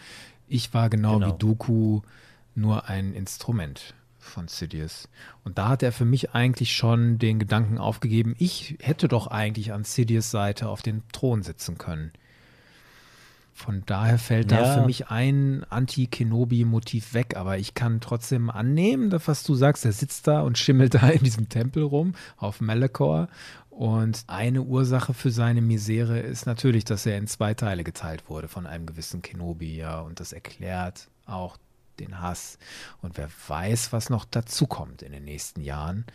[0.47, 1.35] Ich war genau, genau.
[1.35, 2.01] wie Dooku
[2.55, 3.93] nur ein Instrument
[4.25, 5.09] von Sidious.
[5.43, 9.73] Und da hat er für mich eigentlich schon den Gedanken aufgegeben, ich hätte doch eigentlich
[9.73, 12.11] an Sidious Seite auf dem Thron sitzen können.
[13.57, 14.59] Von daher fällt ja.
[14.59, 19.93] da für mich ein Anti-Kenobi-Motiv weg, aber ich kann trotzdem annehmen, was du sagst, er
[19.93, 23.29] sitzt da und schimmelt da in diesem Tempel rum auf Malachor
[23.75, 28.47] und eine Ursache für seine Misere ist natürlich, dass er in zwei Teile geteilt wurde
[28.47, 31.57] von einem gewissen Kenobi, ja, und das erklärt auch
[31.99, 32.57] den Hass.
[33.01, 36.05] Und wer weiß, was noch dazukommt in den nächsten Jahren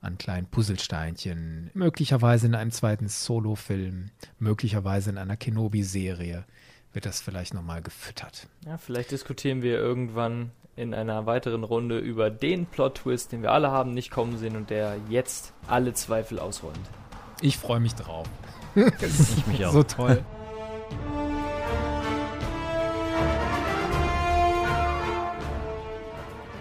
[0.00, 6.44] an kleinen Puzzlesteinchen, möglicherweise in einem zweiten Solo-Film, möglicherweise in einer Kenobi-Serie
[6.92, 8.48] wird das vielleicht nochmal gefüttert.
[8.66, 13.70] Ja, vielleicht diskutieren wir irgendwann in einer weiteren Runde über den Plot-Twist, den wir alle
[13.70, 16.80] haben nicht kommen sehen und der jetzt alle Zweifel ausräumt.
[17.42, 18.26] Ich freue mich drauf.
[18.74, 19.72] ich mich auch.
[19.72, 20.24] So toll.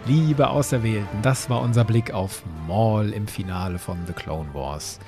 [0.10, 5.00] Liebe Auserwählten, das war unser Blick auf Maul im Finale von The Clone Wars.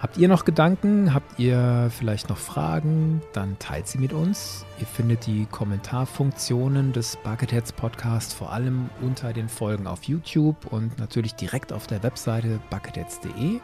[0.00, 1.14] Habt ihr noch Gedanken?
[1.14, 3.22] Habt ihr vielleicht noch Fragen?
[3.32, 4.66] Dann teilt sie mit uns.
[4.80, 10.98] Ihr findet die Kommentarfunktionen des Bucketheads Podcast vor allem unter den Folgen auf YouTube und
[10.98, 13.60] natürlich direkt auf der Webseite bucketheads.de.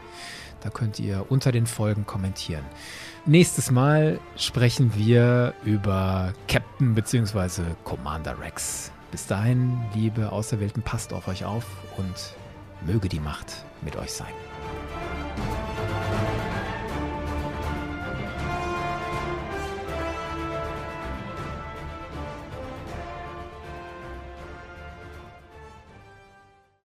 [0.61, 2.63] Da könnt ihr unter den Folgen kommentieren.
[3.25, 7.63] Nächstes Mal sprechen wir über Captain bzw.
[7.83, 8.93] Commander Rex.
[9.11, 11.65] Bis dahin, liebe Auserwählten, passt auf euch auf
[11.97, 12.35] und
[12.85, 14.33] möge die Macht mit euch sein.